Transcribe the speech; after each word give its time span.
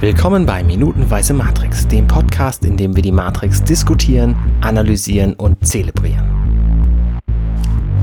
Willkommen 0.00 0.46
bei 0.46 0.64
Minutenweise 0.64 1.34
Matrix, 1.34 1.86
dem 1.86 2.06
Podcast, 2.06 2.64
in 2.64 2.78
dem 2.78 2.96
wir 2.96 3.02
die 3.02 3.12
Matrix 3.12 3.62
diskutieren, 3.62 4.34
analysieren 4.62 5.34
und 5.34 5.66
zelebrieren. 5.66 7.20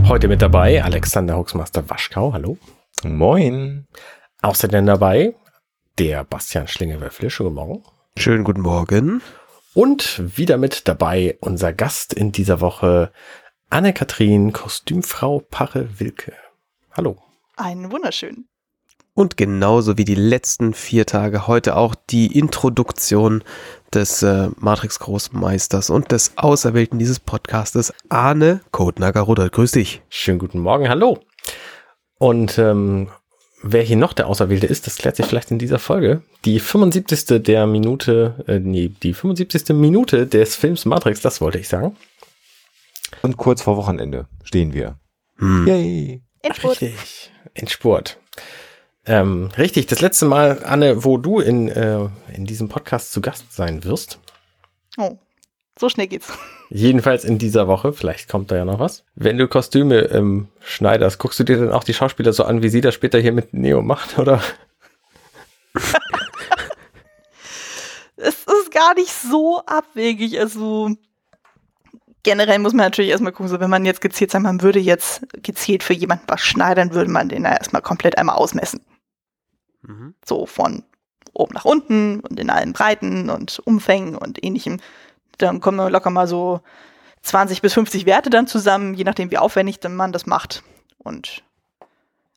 Heute 0.08 0.28
mit 0.28 0.44
dabei 0.44 0.84
Alexander 0.84 1.36
Huxmaster 1.36 1.90
Waschkau, 1.90 2.34
hallo. 2.34 2.60
Moin. 3.04 3.88
Außerdem 4.44 4.86
dabei 4.86 5.34
der 5.98 6.24
Bastian 6.24 6.68
Schlingelwürfel, 6.68 7.32
schönen 7.32 7.56
guten 7.56 7.68
Morgen. 7.68 7.84
Schönen 8.16 8.44
guten 8.44 8.62
Morgen. 8.62 9.24
Und 9.74 10.38
wieder 10.38 10.58
mit 10.58 10.88
dabei 10.88 11.40
unser 11.42 11.74
Gast 11.74 12.14
in 12.14 12.32
dieser 12.32 12.62
Woche, 12.62 13.12
Anne-Kathrin, 13.72 14.54
Kostümfrau 14.54 15.40
Parre 15.50 16.00
Wilke. 16.00 16.34
Hallo. 16.92 17.18
Einen 17.56 17.92
wunderschönen. 17.92 18.48
Und 19.18 19.36
genauso 19.36 19.98
wie 19.98 20.06
die 20.06 20.14
letzten 20.14 20.76
vier 20.76 21.08
Tage 21.08 21.48
heute 21.48 21.76
auch 21.76 21.96
die 21.96 22.38
Introduktion 22.38 23.44
des 23.92 24.22
äh, 24.22 24.50
Matrix 24.60 25.00
Großmeisters 25.00 25.90
und 25.90 26.12
des 26.12 26.38
Auserwählten 26.38 27.00
dieses 27.00 27.20
Podcastes, 27.20 27.92
Arne 28.10 28.62
Kotnager-Rudolf. 28.70 29.50
Grüß 29.50 29.72
dich. 29.72 30.04
Schönen 30.10 30.38
guten 30.38 30.60
Morgen, 30.60 30.88
hallo. 30.88 31.18
Und 32.20 32.60
ähm, 32.60 33.08
wer 33.64 33.82
hier 33.82 33.98
noch 33.98 34.14
der 34.14 34.28
Auserwählte 34.28 34.68
ist, 34.68 34.86
das 34.86 34.98
klärt 34.98 35.16
sich 35.16 35.26
vielleicht 35.26 35.50
in 35.50 35.58
dieser 35.58 35.80
Folge. 35.80 36.22
Die 36.46 36.60
75. 36.60 37.42
der 37.42 37.66
Minute, 37.66 38.46
äh, 38.48 38.60
nee, 38.60 38.92
die 39.02 39.16
75. 39.16 39.76
Minute 39.76 40.28
des 40.28 40.56
Films 40.56 40.86
Matrix, 40.86 41.22
das 41.22 41.42
wollte 41.42 41.58
ich 41.58 41.68
sagen. 41.68 41.98
Und 43.24 43.38
kurz 43.38 43.64
vor 43.64 43.78
Wochenende 43.78 44.28
stehen 44.44 44.76
wir. 44.76 45.00
Hm. 45.38 45.66
Yay. 45.66 46.22
Endspurt. 46.44 46.82
Richtig. 46.82 47.32
Endspurt. 47.56 48.20
Ähm, 49.08 49.50
richtig, 49.58 49.88
das 49.88 50.02
letzte 50.02 50.26
Mal, 50.26 50.64
Anne, 50.66 51.06
wo 51.06 51.18
du 51.18 51.40
in, 51.40 51.70
äh, 51.70 52.10
in 52.36 52.46
diesem 52.46 52.68
Podcast 52.68 53.14
zu 53.14 53.22
Gast 53.22 53.54
sein 53.54 53.86
wirst. 53.86 54.20
Oh, 54.98 55.18
so 55.80 55.88
schnell 55.88 56.08
geht's. 56.08 56.28
Jedenfalls 56.70 57.24
in 57.24 57.38
dieser 57.38 57.70
Woche, 57.70 57.94
vielleicht 57.94 58.28
kommt 58.28 58.52
da 58.52 58.58
ja 58.58 58.66
noch 58.66 58.80
was. 58.80 59.06
Wenn 59.16 59.38
du 59.38 59.48
Kostüme 59.48 60.00
ähm, 60.12 60.50
schneiderst, 60.60 61.20
guckst 61.20 61.40
du 61.40 61.46
dir 61.46 61.58
dann 61.58 61.72
auch 61.72 61.86
die 61.86 61.94
Schauspieler 61.94 62.34
so 62.34 62.44
an, 62.44 62.62
wie 62.62 62.68
sie 62.70 62.82
das 62.82 62.94
später 62.94 63.20
hier 63.20 63.32
mit 63.32 63.54
Neo 63.54 63.82
macht, 63.82 64.20
oder? 64.20 64.42
es 68.18 68.36
ist 68.46 68.72
gar 68.72 68.94
nicht 68.96 69.14
so 69.14 69.62
abwegig. 69.66 70.38
Also 70.38 70.90
generell 72.24 72.60
muss 72.60 72.74
man 72.74 72.88
natürlich 72.88 73.12
erstmal 73.12 73.32
gucken, 73.32 73.48
so 73.48 73.62
wenn 73.62 73.70
man 73.70 73.86
jetzt 73.86 74.02
gezielt 74.02 74.32
sagt, 74.32 74.44
man 74.44 74.62
würde 74.62 74.80
jetzt 74.80 75.22
gezielt 75.42 75.84
für 75.84 75.94
jemanden 75.94 76.26
was 76.28 76.42
schneidern, 76.42 76.94
würde 76.94 77.10
man 77.10 77.30
den 77.30 77.46
ja 77.46 77.52
erstmal 77.52 77.82
komplett 77.82 78.18
einmal 78.18 78.36
ausmessen. 78.36 78.82
Mhm. 79.82 80.16
So 80.26 80.46
von 80.46 80.84
oben 81.34 81.54
nach 81.54 81.66
unten 81.66 82.20
und 82.22 82.40
in 82.40 82.50
allen 82.50 82.74
Breiten 82.74 83.30
und 83.30 83.60
Umfängen 83.66 84.16
und 84.16 84.44
ähnlichem. 84.44 84.80
Dann 85.38 85.62
kommen 85.62 85.92
locker 85.92 86.10
mal 86.10 86.28
so 86.28 86.62
20 87.22 87.62
bis 87.62 87.74
50 87.74 88.06
Werte 88.06 88.30
dann 88.30 88.48
zusammen, 88.48 88.94
je 88.96 89.04
nachdem 89.04 89.30
wie 89.32 89.38
aufwendig 89.38 89.80
man 89.88 90.12
das 90.12 90.26
macht. 90.26 90.64
Und 90.98 91.44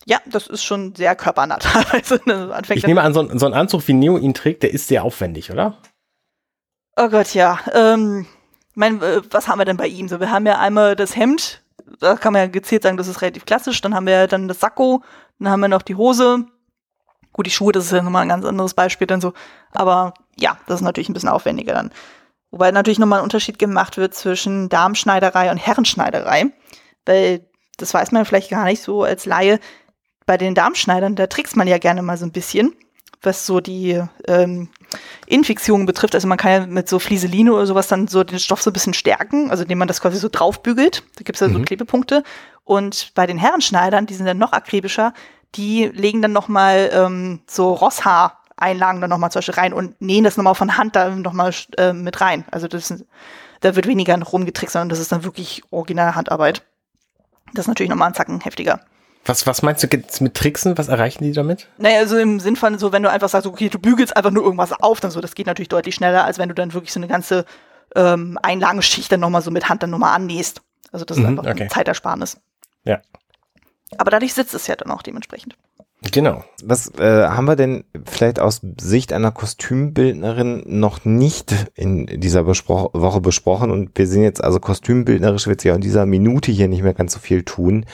ja, 0.07 0.19
das 0.27 0.47
ist 0.47 0.65
schon 0.65 0.95
sehr 0.95 1.15
körpernah 1.17 1.57
teilweise. 1.61 2.21
Anfängt 2.55 2.79
Ich 2.79 2.87
nehme 2.87 3.03
an, 3.03 3.15
so, 3.15 3.21
ein- 3.21 3.39
so 3.39 3.47
ein 3.47 3.55
Anzug 3.55 3.87
wie 3.89 3.93
Neo 3.95 4.19
ihn 4.19 4.35
trägt, 4.35 4.63
der 4.63 4.73
ist 4.73 4.89
sehr 4.89 5.05
aufwendig, 5.05 5.51
oder? 5.51 5.79
Oh 6.97 7.09
Gott, 7.09 7.33
ja. 7.35 7.59
Ähm, 7.73 8.27
mein, 8.75 9.01
äh, 9.03 9.23
was 9.31 9.49
haben 9.49 9.59
wir 9.59 9.65
denn 9.65 9.77
bei 9.77 9.87
ihm? 9.87 10.09
So, 10.09 10.21
wir 10.21 10.31
haben 10.31 10.47
ja 10.47 10.59
einmal 10.59 10.97
das 10.97 11.17
Hemd, 11.17 11.63
da 12.01 12.17
kann 12.17 12.33
man 12.33 12.43
ja 12.43 12.49
gezielt 12.49 12.83
sagen, 12.83 12.97
das 12.97 13.09
ist 13.09 13.23
relativ 13.23 13.47
klassisch. 13.47 13.81
Dann 13.81 13.95
haben 13.95 14.07
wir 14.07 14.27
dann 14.27 14.49
das 14.49 14.61
Sakko, 14.61 15.03
dann 15.39 15.51
haben 15.51 15.61
wir 15.61 15.69
noch 15.69 15.83
die 15.83 15.95
Hose. 15.95 16.47
Gut, 17.33 17.47
die 17.47 17.51
Schuhe, 17.51 17.73
das 17.73 17.85
ist 17.85 17.93
ja 17.93 18.03
nochmal 18.03 18.23
ein 18.23 18.29
ganz 18.29 18.45
anderes 18.45 18.75
Beispiel 18.75 19.07
dann 19.07 19.21
so. 19.21 19.33
Aber 19.73 20.15
ja, 20.37 20.59
das 20.67 20.77
ist 20.81 20.85
natürlich 20.85 21.09
ein 21.09 21.15
bisschen 21.15 21.29
aufwendiger 21.29 21.75
dann. 21.75 21.91
Wobei 22.51 22.73
natürlich 22.73 22.99
nochmal 22.99 23.21
ein 23.21 23.25
Unterschied 23.25 23.59
gemacht 23.59 23.97
wird 23.97 24.15
zwischen 24.15 24.69
Darmschneiderei 24.69 25.51
und 25.51 25.57
Herrenschneiderei. 25.59 26.53
Weil, 27.07 27.47
das 27.77 27.95
weiß 27.95 28.11
man 28.13 28.25
vielleicht 28.25 28.51
gar 28.51 28.65
nicht 28.65 28.83
so 28.83 29.05
als 29.05 29.27
Laie. 29.27 29.61
Bei 30.27 30.37
den 30.37 30.55
Darmschneidern, 30.55 31.15
da 31.17 31.29
trickst 31.29 31.57
man 31.57 31.69
ja 31.69 31.79
gerne 31.79 32.03
mal 32.03 32.17
so 32.17 32.27
ein 32.27 32.33
bisschen, 32.33 32.75
was 33.23 33.47
so 33.47 33.61
die 33.61 34.03
ähm, 34.27 34.69
Infektionen 35.27 35.87
betrifft. 35.87 36.15
Also 36.15 36.27
man 36.27 36.39
kann 36.39 36.51
ja 36.53 36.67
mit 36.67 36.89
so 36.89 36.99
Flieseline 36.99 37.53
oder 37.53 37.67
sowas 37.67 37.87
dann 37.89 38.09
so 38.09 38.25
den 38.25 38.39
Stoff 38.39 38.63
so 38.63 38.71
ein 38.71 38.73
bisschen 38.73 38.95
stärken, 38.95 39.51
also 39.51 39.63
indem 39.63 39.79
man 39.79 39.89
das 39.89 40.01
quasi 40.01 40.19
so 40.19 40.29
draufbügelt. 40.29 41.05
Da 41.17 41.23
gibt's 41.23 41.41
ja 41.41 41.49
so 41.49 41.59
Mhm. 41.59 41.65
Klebepunkte. 41.65 42.25
Und 42.65 43.13
bei 43.15 43.27
den 43.27 43.39
Herrenschneidern, 43.39 44.07
die 44.07 44.15
sind 44.15 44.27
dann 44.27 44.39
noch 44.39 44.53
akribischer, 44.53 45.15
die 45.57 45.87
legen 45.87 46.23
dann 46.23 46.33
nochmal 46.33 46.91
ähm, 46.93 47.41
so 47.49 47.73
Rosshaar-Einlagen 47.73 49.01
dann 49.01 49.11
nochmal 49.11 49.31
zum 49.31 49.39
Beispiel 49.41 49.55
rein 49.55 49.73
und 49.73 50.01
nähen 50.01 50.25
das 50.25 50.37
nochmal 50.37 50.55
von 50.55 50.77
Hand 50.77 50.97
da 50.97 51.11
nochmal 51.11 51.53
äh, 51.77 51.93
mit 51.93 52.21
rein. 52.21 52.45
Also 52.51 52.69
das 52.69 52.93
da 53.61 53.77
wird 53.77 53.87
weniger 53.87 54.19
rumgetrickst, 54.21 54.73
sondern 54.73 54.89
das 54.89 55.01
ist 55.01 55.13
dann 55.13 55.25
wirklich 55.25 55.63
originale 55.71 56.15
Handarbeit. 56.15 56.63
Das 57.53 57.65
ist 57.65 57.69
natürlich 57.69 57.91
nochmal 57.91 58.09
ein 58.09 58.15
Zacken 58.15 58.41
heftiger. 58.41 58.81
Was, 59.27 59.47
was 59.47 59.61
meinst 59.63 59.83
du 59.83 59.89
jetzt 59.93 60.21
mit 60.23 60.35
Tricksen? 60.35 60.79
Was 60.79 60.89
erreichen 60.89 61.25
die 61.25 61.33
damit? 61.33 61.69
Naja, 61.77 61.99
also 61.99 62.17
im 62.17 62.41
Sinn 62.41 62.57
von 62.57 62.79
so, 62.79 62.91
wenn 62.91 63.03
du 63.03 63.11
einfach 63.11 63.29
sagst, 63.29 63.47
okay, 63.47 63.69
du 63.69 63.79
bügelst 63.79 64.17
einfach 64.17 64.31
nur 64.31 64.45
irgendwas 64.45 64.73
auf, 64.73 65.01
dann 65.01 65.11
so, 65.11 65.21
das 65.21 65.35
geht 65.35 65.47
natürlich 65.47 65.69
deutlich 65.69 65.95
schneller, 65.95 66.25
als 66.25 66.39
wenn 66.39 66.49
du 66.49 66.55
dann 66.55 66.73
wirklich 66.73 66.93
so 66.93 67.01
eine 67.01 67.09
ganze 67.09 67.45
ähm, 67.95 68.39
Einlagenschicht 68.43 69.13
dann 69.13 69.21
nochmal 69.21 69.43
so 69.43 69.51
mit 69.51 69.69
Hand 69.69 69.83
dann 69.83 69.91
nochmal 69.91 70.15
annähst. 70.15 70.63
Also 70.91 71.05
das 71.05 71.19
ist 71.19 71.23
Mhm, 71.23 71.39
einfach 71.39 71.45
okay. 71.45 71.61
eine 71.63 71.69
Zeitersparnis. 71.69 72.39
Ja. 72.85 73.01
Aber 73.99 74.11
dadurch 74.11 74.35
sitzt 74.35 74.55
es 74.55 74.67
ja 74.67 74.77
dann 74.77 74.91
auch 74.91 75.03
dementsprechend. 75.03 75.57
Genau. 76.13 76.45
Was 76.65 76.95
äh, 76.99 77.27
haben 77.29 77.45
wir 77.45 77.57
denn 77.57 77.85
vielleicht 78.07 78.41
aus 78.41 78.63
Sicht 78.81 79.13
einer 79.13 79.33
Kostümbildnerin 79.33 80.63
noch 80.67 81.05
nicht 81.05 81.55
in 81.75 82.07
dieser 82.07 82.45
Bespro 82.45 82.91
Woche 82.95 83.21
besprochen? 83.21 83.71
Und 83.71 83.91
wir 83.99 84.07
sehen 84.07 84.23
jetzt 84.23 84.43
also 84.43 84.61
kostümbildnerisch 84.61 85.47
wird 85.47 85.61
sich 85.61 85.71
auch 85.71 85.77
in 85.77 85.83
dieser 85.83 86.07
Minute 86.07 86.53
hier 86.53 86.69
nicht 86.69 86.83
mehr 86.83 86.95
ganz 86.95 87.13
so 87.13 87.19
viel 87.19 87.43
tun. 87.43 87.85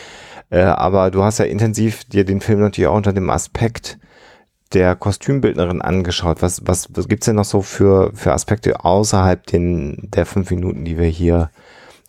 Äh, 0.50 0.60
aber 0.60 1.10
du 1.10 1.24
hast 1.24 1.38
ja 1.38 1.46
intensiv 1.46 2.04
dir 2.04 2.24
den 2.24 2.40
Film 2.40 2.60
natürlich 2.60 2.86
auch 2.86 2.96
unter 2.96 3.12
dem 3.12 3.28
Aspekt 3.28 3.98
der 4.72 4.94
Kostümbildnerin 4.94 5.82
angeschaut. 5.82 6.42
Was, 6.42 6.62
was, 6.64 6.88
was 6.94 7.08
gibt's 7.08 7.26
denn 7.26 7.36
noch 7.36 7.44
so 7.44 7.60
für, 7.60 8.12
für 8.14 8.32
Aspekte 8.32 8.84
außerhalb 8.84 9.44
den, 9.46 10.10
der 10.14 10.26
fünf 10.26 10.50
Minuten, 10.50 10.84
die 10.84 10.98
wir 10.98 11.06
hier 11.06 11.50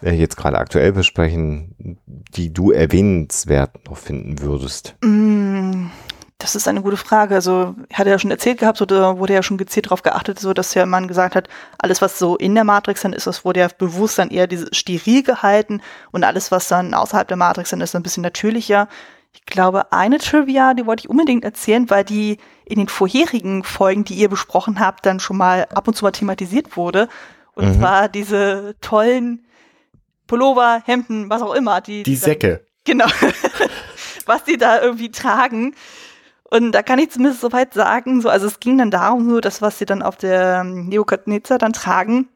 äh, 0.01 0.11
jetzt 0.13 0.37
gerade 0.37 0.57
aktuell 0.57 0.91
besprechen, 0.91 1.97
die 2.35 2.51
du 2.53 2.71
erwähnenswert 2.71 3.87
noch 3.87 3.97
finden 3.97 4.39
würdest? 4.41 4.95
Mm, 5.03 5.87
Das 6.39 6.55
ist 6.55 6.67
eine 6.67 6.83
gute 6.83 6.97
Frage. 6.97 7.33
Also, 7.33 7.73
ich 7.89 7.97
hatte 7.97 8.11
ja 8.11 8.19
schon 8.19 8.29
erzählt 8.29 8.59
gehabt, 8.59 8.77
so, 8.77 8.85
da 8.85 9.17
wurde 9.17 9.33
ja 9.33 9.41
schon 9.41 9.57
gezielt 9.57 9.87
darauf 9.87 10.03
geachtet, 10.03 10.39
so 10.39 10.53
dass 10.53 10.75
ja 10.75 10.85
man 10.85 11.07
gesagt 11.07 11.35
hat, 11.35 11.47
alles, 11.79 11.99
was 12.01 12.19
so 12.19 12.35
in 12.37 12.53
der 12.53 12.63
Matrix 12.63 13.01
dann 13.01 13.13
ist, 13.13 13.25
das 13.25 13.43
wurde 13.43 13.61
ja 13.61 13.67
bewusst 13.75 14.19
dann 14.19 14.29
eher 14.29 14.45
diese 14.45 14.67
steril 14.71 15.23
gehalten 15.23 15.81
und 16.11 16.23
alles, 16.23 16.51
was 16.51 16.67
dann 16.67 16.93
außerhalb 16.93 17.27
der 17.27 17.37
Matrix 17.37 17.71
dann 17.71 17.81
ist, 17.81 17.95
ein 17.95 18.03
bisschen 18.03 18.21
natürlicher. 18.21 18.87
Ich 19.33 19.45
glaube, 19.47 19.91
eine 19.91 20.19
Trivia, 20.19 20.75
die 20.75 20.85
wollte 20.85 21.01
ich 21.05 21.09
unbedingt 21.09 21.43
erzählen, 21.43 21.89
weil 21.89 22.03
die 22.03 22.37
in 22.65 22.77
den 22.77 22.87
vorherigen 22.87 23.63
Folgen, 23.63 24.03
die 24.03 24.13
ihr 24.15 24.29
besprochen 24.29 24.79
habt, 24.79 25.07
dann 25.07 25.19
schon 25.19 25.37
mal 25.37 25.65
ab 25.73 25.87
und 25.87 25.95
zu 25.95 26.05
mal 26.05 26.11
thematisiert 26.11 26.77
wurde. 26.77 27.07
Und 27.55 27.69
Mhm. 27.69 27.79
zwar 27.79 28.09
diese 28.09 28.75
tollen 28.81 29.43
Pullover, 30.27 30.81
Hemden, 30.85 31.29
was 31.29 31.41
auch 31.41 31.53
immer, 31.53 31.81
die 31.81 32.03
Die 32.03 32.13
dann- 32.13 32.21
Säcke. 32.21 32.65
Genau. 32.85 33.05
was 34.25 34.43
die 34.43 34.57
da 34.57 34.81
irgendwie 34.81 35.11
tragen. 35.11 35.75
Und 36.49 36.71
da 36.71 36.81
kann 36.83 36.99
ich 36.99 37.11
zumindest 37.11 37.41
soweit 37.41 37.73
sagen, 37.73 38.21
so, 38.21 38.29
also 38.29 38.47
es 38.47 38.59
ging 38.61 38.77
dann 38.77 38.91
darum, 38.91 39.29
so 39.29 39.39
das, 39.41 39.61
was 39.61 39.77
sie 39.79 39.85
dann 39.85 40.01
auf 40.01 40.15
der 40.15 40.61
ähm, 40.61 40.87
Neokatnitzer 40.87 41.57
dann 41.57 41.73
tragen, 41.73 42.29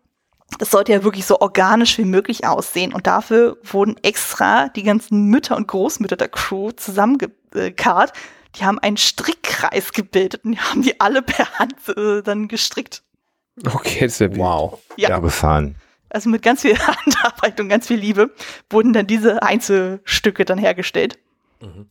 das 0.60 0.72
sollte 0.72 0.92
ja 0.92 1.04
wirklich 1.06 1.26
so 1.26 1.40
organisch 1.40 1.98
wie 1.98 2.04
möglich 2.04 2.46
aussehen. 2.46 2.92
Und 2.94 3.08
dafür 3.08 3.58
wurden 3.64 3.96
extra 4.04 4.68
die 4.68 4.84
ganzen 4.84 5.28
Mütter 5.28 5.56
und 5.56 5.68
Großmütter 5.70 6.18
der 6.18 6.28
Crew 6.28 6.72
zusammengekarrt. 6.72 8.12
Die 8.58 8.66
haben 8.66 8.80
einen 8.80 8.98
Strickkreis 8.98 9.94
gebildet 9.94 10.44
und 10.44 10.52
die 10.52 10.60
haben 10.60 10.82
die 10.82 11.00
alle 11.00 11.22
per 11.22 11.48
Hand 11.58 11.76
äh, 11.96 12.22
dann 12.22 12.50
gestrickt. 12.50 13.04
Okay, 13.66 14.02
das 14.02 14.14
ist 14.14 14.20
ja. 14.20 14.36
Wow. 14.36 14.80
Ja. 14.98 15.16
Abgefahren. 15.16 15.76
Also 16.12 16.30
mit 16.30 16.42
ganz 16.42 16.62
viel 16.62 16.78
Handarbeit 16.78 17.60
und 17.60 17.70
ganz 17.70 17.88
viel 17.88 18.00
Liebe 18.00 18.32
wurden 18.70 18.94
dann 18.94 19.08
diese 19.08 19.42
Einzelstücke 19.44 20.46
dann 20.46 20.58
hergestellt. 20.58 21.18
Mhm. 21.62 21.90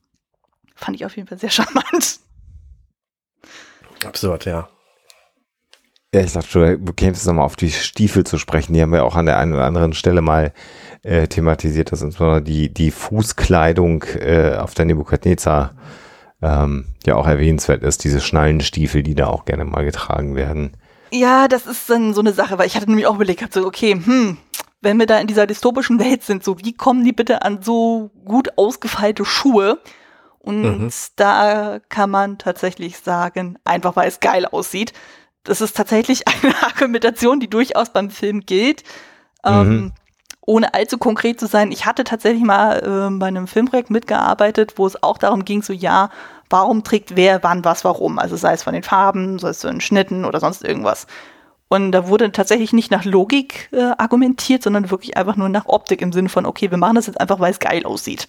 Fand 0.75 0.97
ich 0.97 1.05
auf 1.05 1.17
jeden 1.17 1.29
Fall 1.29 1.39
sehr 1.39 1.51
charmant. 1.51 2.21
Absurd, 4.05 4.45
ja. 4.45 4.69
Ja, 6.13 6.23
ich 6.23 6.33
dachte 6.33 6.49
schon, 6.49 6.85
du 6.85 6.93
kämst 6.93 7.27
nochmal 7.27 7.45
auf 7.45 7.57
die 7.57 7.71
Stiefel 7.71 8.25
zu 8.25 8.37
sprechen. 8.37 8.75
Die 8.75 8.83
haben 8.83 8.93
wir 8.93 9.05
auch 9.05 9.15
an 9.15 9.27
der 9.27 9.39
einen 9.39 9.53
oder 9.53 9.65
anderen 9.65 9.93
Stelle 9.93 10.23
mal 10.23 10.53
äh, 11.03 11.29
thematisiert, 11.29 11.93
dass 11.93 12.03
insbesondere 12.03 12.43
die, 12.43 12.73
die 12.75 12.91
Fußkleidung 12.91 14.03
äh, 14.19 14.57
auf 14.57 14.75
der 14.75 14.87
Nebukadnezar 14.87 15.75
ähm, 16.43 16.87
ja 17.07 17.15
auch 17.15 17.29
erwähnenswert 17.29 17.85
ist. 17.85 18.03
Diese 18.03 18.21
Schnallenstiefel, 18.21 19.05
die 19.05 19.15
da 19.15 19.29
auch 19.29 19.45
gerne 19.45 19.65
mal 19.65 19.85
getragen 19.85 20.35
werden. 20.35 20.73
Ja, 21.12 21.49
das 21.49 21.67
ist 21.67 21.91
dann 21.91 22.15
so 22.15 22.21
eine 22.21 22.33
Sache, 22.33 22.59
weil 22.59 22.67
ich 22.67 22.77
hatte 22.77 22.87
nämlich 22.87 23.07
auch 23.07 23.17
überlegt, 23.17 23.43
hab 23.43 23.53
so, 23.53 23.67
okay, 23.67 23.95
hm, 23.95 24.37
wenn 24.81 24.99
wir 24.99 25.07
da 25.07 25.19
in 25.19 25.27
dieser 25.27 25.47
dystopischen 25.47 25.99
Welt 25.99 26.23
sind, 26.23 26.45
so 26.45 26.59
wie 26.59 26.73
kommen 26.73 27.05
die 27.05 27.12
bitte 27.12 27.43
an 27.43 27.62
so 27.62 28.11
gut 28.25 28.57
ausgefeilte 28.57 29.25
Schuhe? 29.25 29.79
Und 30.39 30.62
Mhm. 30.62 30.91
da 31.17 31.81
kann 31.89 32.11
man 32.11 32.39
tatsächlich 32.39 32.99
sagen, 32.99 33.59
einfach 33.65 33.97
weil 33.97 34.09
es 34.09 34.21
geil 34.21 34.47
aussieht. 34.47 34.93
Das 35.45 35.61
ist 35.61 35.77
tatsächlich 35.77 36.25
eine 36.29 36.55
Argumentation, 36.62 37.41
die 37.41 37.51
durchaus 37.51 37.93
beim 37.93 38.11
Film 38.11 38.41
gilt. 38.41 38.85
Ähm, 39.45 39.69
Mhm. 39.69 39.93
Ohne 40.50 40.75
allzu 40.75 40.99
konkret 40.99 41.38
zu 41.38 41.47
sein, 41.47 41.70
ich 41.70 41.87
hatte 41.87 42.02
tatsächlich 42.02 42.43
mal 42.43 42.82
ähm, 42.85 43.20
bei 43.20 43.26
einem 43.26 43.47
Filmprojekt 43.47 43.88
mitgearbeitet, 43.88 44.75
wo 44.76 44.87
es 44.87 45.00
auch 45.00 45.17
darum 45.17 45.44
ging, 45.44 45.62
so 45.62 45.73
ja, 45.73 46.11
warum 46.49 46.82
trägt 46.82 47.14
wer 47.14 47.44
wann 47.44 47.64
was 47.64 47.85
warum? 47.85 48.19
Also 48.19 48.35
sei 48.35 48.52
es 48.52 48.64
von 48.64 48.75
den 48.75 48.82
Farben, 48.82 49.38
sei 49.38 49.50
es 49.50 49.61
von 49.61 49.70
den 49.70 49.81
Schnitten 49.81 50.25
oder 50.25 50.41
sonst 50.41 50.64
irgendwas. 50.64 51.06
Und 51.69 51.93
da 51.93 52.08
wurde 52.08 52.32
tatsächlich 52.32 52.73
nicht 52.73 52.91
nach 52.91 53.05
Logik 53.05 53.69
äh, 53.70 53.93
argumentiert, 53.97 54.64
sondern 54.64 54.91
wirklich 54.91 55.17
einfach 55.17 55.37
nur 55.37 55.49
nach 55.49 55.67
Optik 55.67 56.02
im 56.02 56.12
Sinne 56.12 56.29
von, 56.29 56.44
okay, 56.44 56.69
wir 56.69 56.79
machen 56.79 56.97
das 56.97 57.06
jetzt 57.06 57.20
einfach, 57.20 57.38
weil 57.38 57.52
es 57.52 57.61
geil 57.61 57.85
aussieht. 57.85 58.29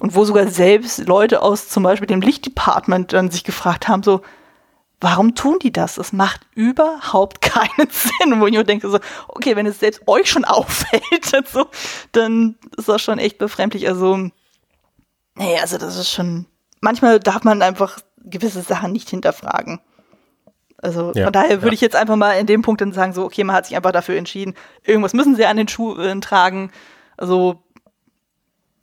Und 0.00 0.16
wo 0.16 0.24
sogar 0.24 0.48
selbst 0.48 1.06
Leute 1.06 1.40
aus 1.40 1.68
zum 1.68 1.84
Beispiel 1.84 2.08
dem 2.08 2.20
Lichtdepartment 2.20 3.12
dann 3.12 3.30
sich 3.30 3.44
gefragt 3.44 3.86
haben, 3.86 4.02
so, 4.02 4.22
warum 5.04 5.34
tun 5.34 5.58
die 5.60 5.72
das? 5.72 5.96
Das 5.96 6.12
macht 6.12 6.40
überhaupt 6.54 7.40
keinen 7.40 7.88
Sinn. 7.90 8.40
Wo 8.40 8.46
ich 8.46 8.54
nur 8.54 8.64
denke, 8.64 8.88
so, 8.88 8.98
okay, 9.28 9.54
wenn 9.54 9.66
es 9.66 9.78
selbst 9.78 10.02
euch 10.06 10.28
schon 10.28 10.44
auffällt, 10.44 11.32
dann, 11.32 11.44
so, 11.50 11.66
dann 12.12 12.56
ist 12.76 12.88
das 12.88 13.02
schon 13.02 13.18
echt 13.18 13.38
befremdlich. 13.38 13.86
Also, 13.86 14.16
nee, 15.36 15.58
also 15.60 15.78
das 15.78 15.96
ist 15.96 16.10
schon, 16.10 16.46
manchmal 16.80 17.20
darf 17.20 17.44
man 17.44 17.62
einfach 17.62 17.98
gewisse 18.24 18.62
Sachen 18.62 18.92
nicht 18.92 19.10
hinterfragen. 19.10 19.80
Also 20.78 21.12
Ja, 21.14 21.24
von 21.24 21.32
daher 21.32 21.62
würde 21.62 21.68
ja. 21.68 21.72
ich 21.74 21.80
jetzt 21.80 21.96
einfach 21.96 22.16
mal 22.16 22.32
in 22.32 22.46
dem 22.46 22.62
Punkt 22.62 22.80
dann 22.80 22.92
sagen, 22.92 23.12
so, 23.12 23.24
okay, 23.24 23.44
man 23.44 23.54
hat 23.54 23.66
sich 23.66 23.76
einfach 23.76 23.92
dafür 23.92 24.16
entschieden, 24.16 24.54
irgendwas 24.82 25.14
müssen 25.14 25.36
sie 25.36 25.46
an 25.46 25.56
den 25.56 25.68
Schuhen 25.68 26.20
tragen. 26.20 26.70
Also 27.16 27.62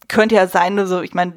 könnte 0.08 0.36
ja 0.36 0.48
sein, 0.48 0.78
also 0.80 1.02
ich 1.02 1.14
meine, 1.14 1.34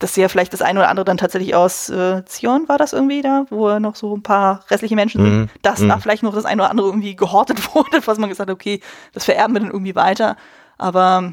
dass 0.00 0.14
sie 0.14 0.20
ja 0.22 0.28
vielleicht 0.28 0.52
das 0.52 0.60
eine 0.62 0.80
oder 0.80 0.88
andere 0.88 1.04
dann 1.04 1.16
tatsächlich 1.18 1.54
aus 1.54 1.88
äh, 1.88 2.24
Zion 2.26 2.68
war 2.68 2.78
das 2.78 2.92
irgendwie 2.92 3.22
da, 3.22 3.46
wo 3.50 3.78
noch 3.78 3.94
so 3.94 4.16
ein 4.16 4.22
paar 4.22 4.64
restliche 4.70 4.96
Menschen 4.96 5.22
Mhm. 5.22 5.26
sind, 5.26 5.50
dass 5.62 5.80
Mhm. 5.80 5.88
da 5.88 5.98
vielleicht 5.98 6.22
noch 6.22 6.34
das 6.34 6.44
eine 6.44 6.62
oder 6.62 6.70
andere 6.70 6.88
irgendwie 6.88 7.14
gehortet 7.16 7.58
wurde, 7.74 8.04
was 8.06 8.18
man 8.18 8.28
gesagt 8.28 8.50
hat, 8.50 8.54
okay, 8.54 8.80
das 9.12 9.24
vererben 9.24 9.54
wir 9.54 9.60
dann 9.60 9.70
irgendwie 9.70 9.94
weiter. 9.94 10.36
Aber 10.78 11.32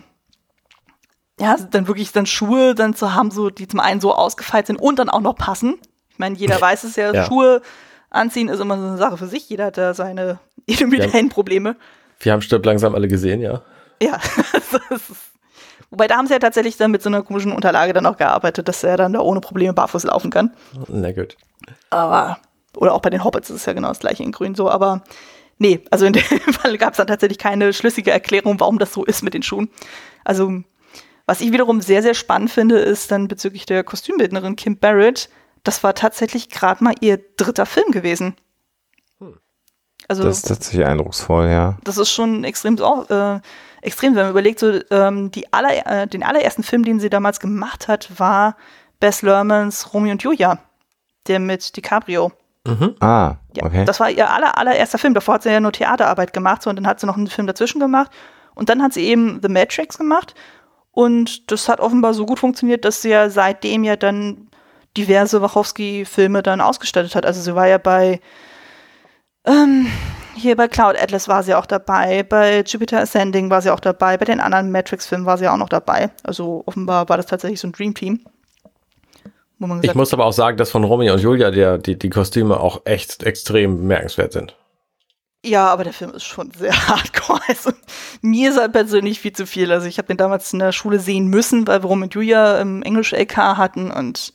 ja, 1.40 1.56
dann 1.58 1.88
wirklich 1.88 2.12
dann 2.12 2.26
Schuhe 2.28 2.76
dann 2.76 2.94
zu 2.94 3.14
haben, 3.16 3.32
so 3.32 3.50
die 3.50 3.68
zum 3.68 3.80
einen 3.80 4.00
so 4.00 4.14
ausgefeilt 4.14 4.68
sind 4.68 4.78
und 4.80 5.00
dann 5.00 5.10
auch 5.10 5.22
noch 5.22 5.36
passen. 5.36 5.80
Ich 6.12 6.20
meine, 6.20 6.36
jeder 6.36 6.62
weiß 6.62 6.84
es 6.84 6.96
ja, 6.96 7.14
Ja. 7.14 7.26
Schuhe 7.26 7.62
anziehen 8.12 8.48
ist 8.50 8.60
immer 8.60 8.78
so 8.78 8.86
eine 8.88 8.98
Sache 8.98 9.18
für 9.18 9.28
sich. 9.28 9.50
Jeder 9.50 9.66
hat 9.66 9.78
da 9.78 9.94
seine 9.94 10.40
individuellen 10.68 11.30
Probleme. 11.30 11.76
Wir 12.20 12.34
haben 12.34 12.42
Stirb 12.44 12.64
langsam 12.66 12.94
alle 12.94 13.08
gesehen, 13.08 13.42
ja. 13.42 13.62
Ja, 14.02 14.20
das 14.90 15.02
ist, 15.10 15.31
wobei 15.92 16.08
da 16.08 16.18
haben 16.18 16.28
sie 16.28 16.34
ja 16.34 16.40
tatsächlich 16.40 16.78
dann 16.78 16.92
mit 16.92 17.04
so 17.04 17.10
einer 17.10 17.22
komischen 17.22 17.52
Unterlage 17.52 17.94
dann 17.94 18.06
auch 18.06 18.18
gearbeitet, 18.18 18.68
dass 18.68 18.84
er 18.84 18.98
dann 18.98 19.14
da 19.14 19.20
ohne 19.20 19.42
Probleme 19.42 19.74
barfuß 19.74 20.04
laufen 20.06 20.32
kann. 20.32 20.52
Na 20.88 21.12
gut. 21.12 21.38
Aber, 21.90 22.40
oder 22.76 22.94
auch 22.94 23.02
bei 23.02 23.10
den 23.10 23.24
Hobbits 23.24 23.50
ist 23.50 23.58
es 23.58 23.66
ja 23.66 23.74
genau 23.74 23.90
das 23.90 24.00
gleiche 24.00 24.24
in 24.24 24.32
Grün 24.32 24.56
so, 24.56 24.70
aber 24.70 25.04
nee, 25.60 25.82
also 25.92 26.06
in 26.06 26.14
dem 26.14 26.24
Fall 26.54 26.78
gab 26.78 26.94
es 26.94 26.98
dann 26.98 27.08
tatsächlich 27.08 27.38
keine 27.38 27.74
schlüssige 27.74 28.12
Erklärung, 28.12 28.60
warum 28.60 28.80
das 28.80 28.94
so 28.94 29.06
ist 29.06 29.22
mit 29.22 29.34
den 29.34 29.44
Schuhen. 29.44 29.70
Also, 30.24 30.64
was 31.28 31.42
ich 31.42 31.52
wiederum 31.52 31.82
sehr, 31.82 32.02
sehr 32.02 32.16
spannend 32.16 32.50
finde, 32.50 32.80
ist 32.80 33.12
dann 33.12 33.28
bezüglich 33.28 33.66
der 33.66 33.84
Kostümbildnerin 33.84 34.56
Kim 34.56 34.78
Barrett, 34.78 35.30
das 35.64 35.84
war 35.84 35.94
tatsächlich 35.94 36.50
gerade 36.50 36.84
mal 36.84 36.96
ihr 37.02 37.20
dritter 37.38 37.66
Film 37.66 37.92
gewesen. 37.92 38.36
Also, 40.08 40.24
Das 40.24 40.38
ist 40.38 40.48
tatsächlich 40.48 40.86
eindrucksvoll, 40.86 41.48
ja. 41.48 41.78
das 41.84 41.98
ist 41.98 42.10
schon 42.10 42.44
extrem, 42.44 42.76
äh, 42.76 43.40
extrem, 43.82 44.16
wenn 44.16 44.24
man 44.24 44.32
überlegt, 44.32 44.60
so, 44.60 44.80
ähm, 44.92 45.32
die 45.32 45.52
aller, 45.52 45.86
äh, 46.04 46.08
den 46.08 46.24
allerersten 46.24 46.64
Film, 46.64 46.84
den 46.84 47.00
sie 47.00 47.10
damals 47.10 47.40
gemacht 47.40 47.88
hat, 47.88 48.10
war 48.20 48.56
Bess 49.00 49.22
Lermans 49.22 49.94
Romeo 49.94 50.12
und 50.12 50.24
Julia, 50.24 50.60
der 51.28 51.40
mit 51.40 51.76
DiCaprio. 51.76 52.32
Mhm. 52.66 52.96
Ah, 53.00 53.36
Ja, 53.56 53.66
okay. 53.66 53.86
das 53.86 54.00
war 54.00 54.10
ihr 54.12 54.30
aller, 54.30 54.58
allererster 54.58 55.00
Film. 55.00 55.14
Davor 55.16 55.36
hat 55.36 55.44
sie 55.44 55.50
ja 55.50 55.60
nur 55.60 55.72
Theaterarbeit 55.72 56.32
gemacht, 56.34 56.62
so, 56.62 56.70
und 56.70 56.76
dann 56.76 56.86
hat 56.88 57.00
sie 57.00 57.08
noch 57.08 57.18
einen 57.18 57.28
Film 57.28 57.48
dazwischen 57.48 57.80
gemacht. 57.80 58.12
Und 58.54 58.70
dann 58.70 58.84
hat 58.84 58.94
sie 58.94 59.04
eben 59.06 59.40
The 59.42 59.50
Matrix 59.50 59.98
gemacht. 59.98 60.36
Und 60.92 61.52
das 61.52 61.70
hat 61.70 61.80
offenbar 61.80 62.14
so 62.14 62.26
gut 62.26 62.40
funktioniert, 62.40 62.86
dass 62.86 63.02
sie 63.02 63.10
ja 63.10 63.30
seitdem 63.30 63.84
ja 63.84 63.96
dann 63.96 64.50
diverse 64.98 65.42
Wachowski-Filme 65.42 66.44
dann 66.44 66.62
ausgestattet 66.62 67.16
hat. 67.16 67.26
Also 67.26 67.42
sie 67.42 67.56
war 67.56 67.68
ja 67.68 67.78
bei 67.78 68.20
ähm, 69.46 69.88
hier 70.36 70.56
bei 70.56 70.68
Cloud 70.68 70.96
Atlas 71.02 71.28
war 71.28 71.44
sie 71.44 71.56
auch 71.56 71.66
dabei, 71.66 72.24
bei 72.24 72.62
Jupiter 72.62 73.00
Ascending 73.00 73.50
war 73.50 73.62
sie 73.62 73.72
auch 73.72 73.80
dabei, 73.80 74.18
bei 74.18 74.26
den 74.26 74.40
anderen 74.40 74.72
Matrix-Filmen 74.72 75.26
war 75.26 75.38
sie 75.38 75.48
auch 75.48 75.58
noch 75.58 75.70
dabei. 75.70 76.12
Also 76.24 76.64
offenbar 76.66 77.08
war 77.10 77.18
das 77.18 77.26
tatsächlich 77.26 77.60
so 77.60 77.68
ein 77.68 77.74
Dream 77.74 77.94
Team. 77.94 78.22
Man 79.58 79.78
Ich 79.78 79.82
gesagt 79.82 79.96
muss 79.96 80.14
aber 80.14 80.26
auch 80.26 80.34
sagen, 80.34 80.58
dass 80.58 80.72
von 80.72 80.84
Romeo 80.84 81.14
und 81.14 81.22
Julia 81.22 81.52
der, 81.52 81.78
die, 81.78 81.98
die 81.98 82.10
Kostüme 82.10 82.60
auch 82.60 82.82
echt 82.86 83.24
extrem 83.24 83.78
bemerkenswert 83.78 84.34
sind. 84.34 84.56
Ja, 85.44 85.68
aber 85.68 85.84
der 85.84 85.94
Film 85.94 86.12
ist 86.12 86.24
schon 86.24 86.52
sehr 86.52 86.72
hardcore. 86.88 87.40
Also, 87.48 87.72
mir 88.22 88.52
ist 88.52 88.58
er 88.58 88.70
persönlich 88.70 89.20
viel 89.20 89.34
zu 89.34 89.46
viel. 89.46 89.72
Also 89.72 89.88
ich 89.88 89.98
habe 89.98 90.08
den 90.08 90.18
damals 90.18 90.54
in 90.54 90.60
der 90.60 90.72
Schule 90.72 91.00
sehen 91.00 91.28
müssen, 91.28 91.68
weil 91.68 91.84
wir 91.84 91.88
Rom 91.88 92.02
und 92.02 92.14
Julia 92.14 92.60
im 92.60 92.82
Englisch-LK 92.84 93.38
hatten 93.38 93.92
und 93.92 94.34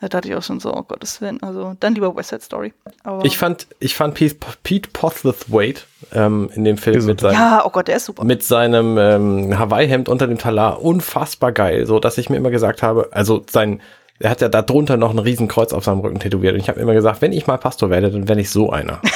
da 0.00 0.08
dachte 0.08 0.28
ich 0.28 0.34
auch 0.34 0.42
schon 0.42 0.60
so, 0.60 0.74
oh 0.74 0.82
Gottes 0.82 1.20
Willen. 1.20 1.42
Also 1.42 1.74
dann 1.78 1.94
lieber 1.94 2.14
West 2.16 2.30
Side 2.30 2.42
Story. 2.42 2.72
Aber, 3.04 3.24
Ich 3.24 3.36
fand, 3.36 3.66
ich 3.78 3.94
fand 3.94 4.14
Pete, 4.14 4.36
Pete 4.62 4.88
Postlethwaite 4.92 5.82
ähm, 6.12 6.50
in 6.54 6.64
dem 6.64 6.78
Film 6.78 7.04
mit 7.04 7.20
seinem, 7.20 7.34
ja, 7.34 7.62
oh 7.64 7.70
Gott, 7.70 7.88
der 7.88 7.96
ist 7.96 8.06
super. 8.06 8.24
mit 8.24 8.42
seinem 8.42 8.96
ähm, 8.98 9.58
Hawaii-Hemd 9.58 10.08
unter 10.08 10.26
dem 10.26 10.38
Talar 10.38 10.82
unfassbar 10.82 11.52
geil, 11.52 11.86
so 11.86 12.00
dass 12.00 12.16
ich 12.18 12.30
mir 12.30 12.36
immer 12.36 12.50
gesagt 12.50 12.82
habe, 12.82 13.08
also 13.12 13.44
sein, 13.50 13.82
er 14.18 14.30
hat 14.30 14.40
ja 14.40 14.48
da 14.48 14.62
drunter 14.62 14.96
noch 14.96 15.10
ein 15.10 15.18
Riesenkreuz 15.18 15.72
auf 15.72 15.84
seinem 15.84 16.00
Rücken 16.00 16.18
tätowiert 16.18 16.54
und 16.54 16.60
ich 16.60 16.68
habe 16.68 16.80
immer 16.80 16.94
gesagt, 16.94 17.20
wenn 17.20 17.32
ich 17.32 17.46
mal 17.46 17.58
Pastor 17.58 17.90
werde, 17.90 18.10
dann 18.10 18.28
werde 18.28 18.40
ich 18.40 18.50
so 18.50 18.70
einer. 18.70 19.00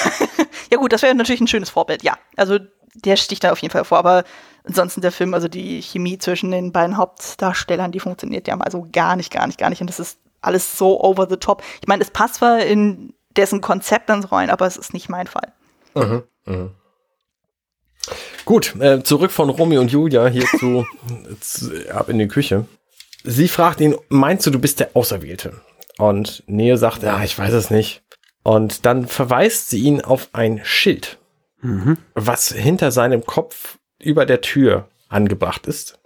Ja 0.71 0.81
gut, 0.81 0.93
das 0.93 1.03
wäre 1.03 1.15
natürlich 1.15 1.41
ein 1.41 1.47
schönes 1.47 1.71
Vorbild, 1.71 2.03
ja. 2.03 2.19
Also 2.37 2.59
der 2.95 3.15
sticht 3.15 3.45
da 3.45 3.53
auf 3.53 3.61
jeden 3.61 3.71
Fall 3.71 3.85
vor, 3.85 3.99
aber 3.99 4.25
ansonsten 4.65 5.03
der 5.03 5.13
Film, 5.13 5.33
also 5.33 5.47
die 5.47 5.81
Chemie 5.83 6.19
zwischen 6.19 6.51
den 6.51 6.73
beiden 6.73 6.97
Hauptdarstellern, 6.97 7.93
die 7.93 8.01
funktioniert 8.01 8.49
ja 8.49 8.57
mal 8.57 8.73
so 8.73 8.85
gar 8.91 9.15
nicht, 9.15 9.33
gar 9.33 9.47
nicht, 9.47 9.59
gar 9.59 9.71
nicht. 9.71 9.81
Und 9.81 9.87
das 9.89 10.01
ist 10.01 10.19
alles 10.45 10.79
so 10.79 11.01
over 11.03 11.27
the 11.29 11.37
top. 11.37 11.63
Ich 11.81 11.89
meine, 11.89 12.03
es 12.03 12.11
passt 12.11 12.37
zwar 12.37 12.61
in 12.61 13.15
dessen 13.37 13.61
Konzept 13.61 14.11
ans 14.11 14.31
Rollen, 14.31 14.51
aber 14.51 14.67
es 14.67 14.77
ist 14.77 14.95
nicht 14.95 15.09
mein 15.09 15.27
Fall. 15.27 15.53
Gut, 18.45 18.75
äh, 18.81 19.03
zurück 19.03 19.31
von 19.31 19.49
Romeo 19.49 19.81
und 19.81 19.91
Julia 19.91 20.27
hier 20.27 20.47
zu, 20.59 20.87
zu 21.41 21.71
ab 21.91 22.09
in 22.09 22.19
die 22.19 22.29
Küche. 22.29 22.67
Sie 23.23 23.49
fragt 23.49 23.81
ihn, 23.81 23.97
meinst 24.09 24.45
du, 24.47 24.51
du 24.51 24.59
bist 24.59 24.81
der 24.81 24.91
Auserwählte? 24.95 25.61
Und 25.97 26.43
Neo 26.47 26.77
sagt, 26.77 27.03
ja, 27.03 27.23
ich 27.23 27.39
weiß 27.39 27.55
es 27.55 27.71
nicht. 27.71 28.03
Und 28.43 28.85
dann 28.85 29.07
verweist 29.07 29.71
sie 29.71 29.81
ihn 29.81 30.03
auf 30.03 30.29
ein 30.33 30.61
Schild, 30.65 31.19
was 32.15 32.53
hinter 32.53 32.91
seinem 32.91 33.25
Kopf 33.25 33.79
über 33.99 34.27
der 34.27 34.43
Tür 34.43 34.89
angebracht 35.09 35.67
ist. 35.67 35.99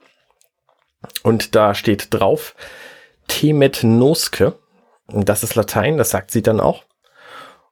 Und 1.25 1.57
da 1.57 1.75
steht 1.75 2.15
drauf, 2.15 2.55
Temet 3.29 3.85
Noske. 3.85 4.55
Das 5.07 5.43
ist 5.43 5.55
Latein, 5.55 5.97
das 5.97 6.11
sagt 6.11 6.31
sie 6.31 6.43
dann 6.43 6.61
auch. 6.61 6.85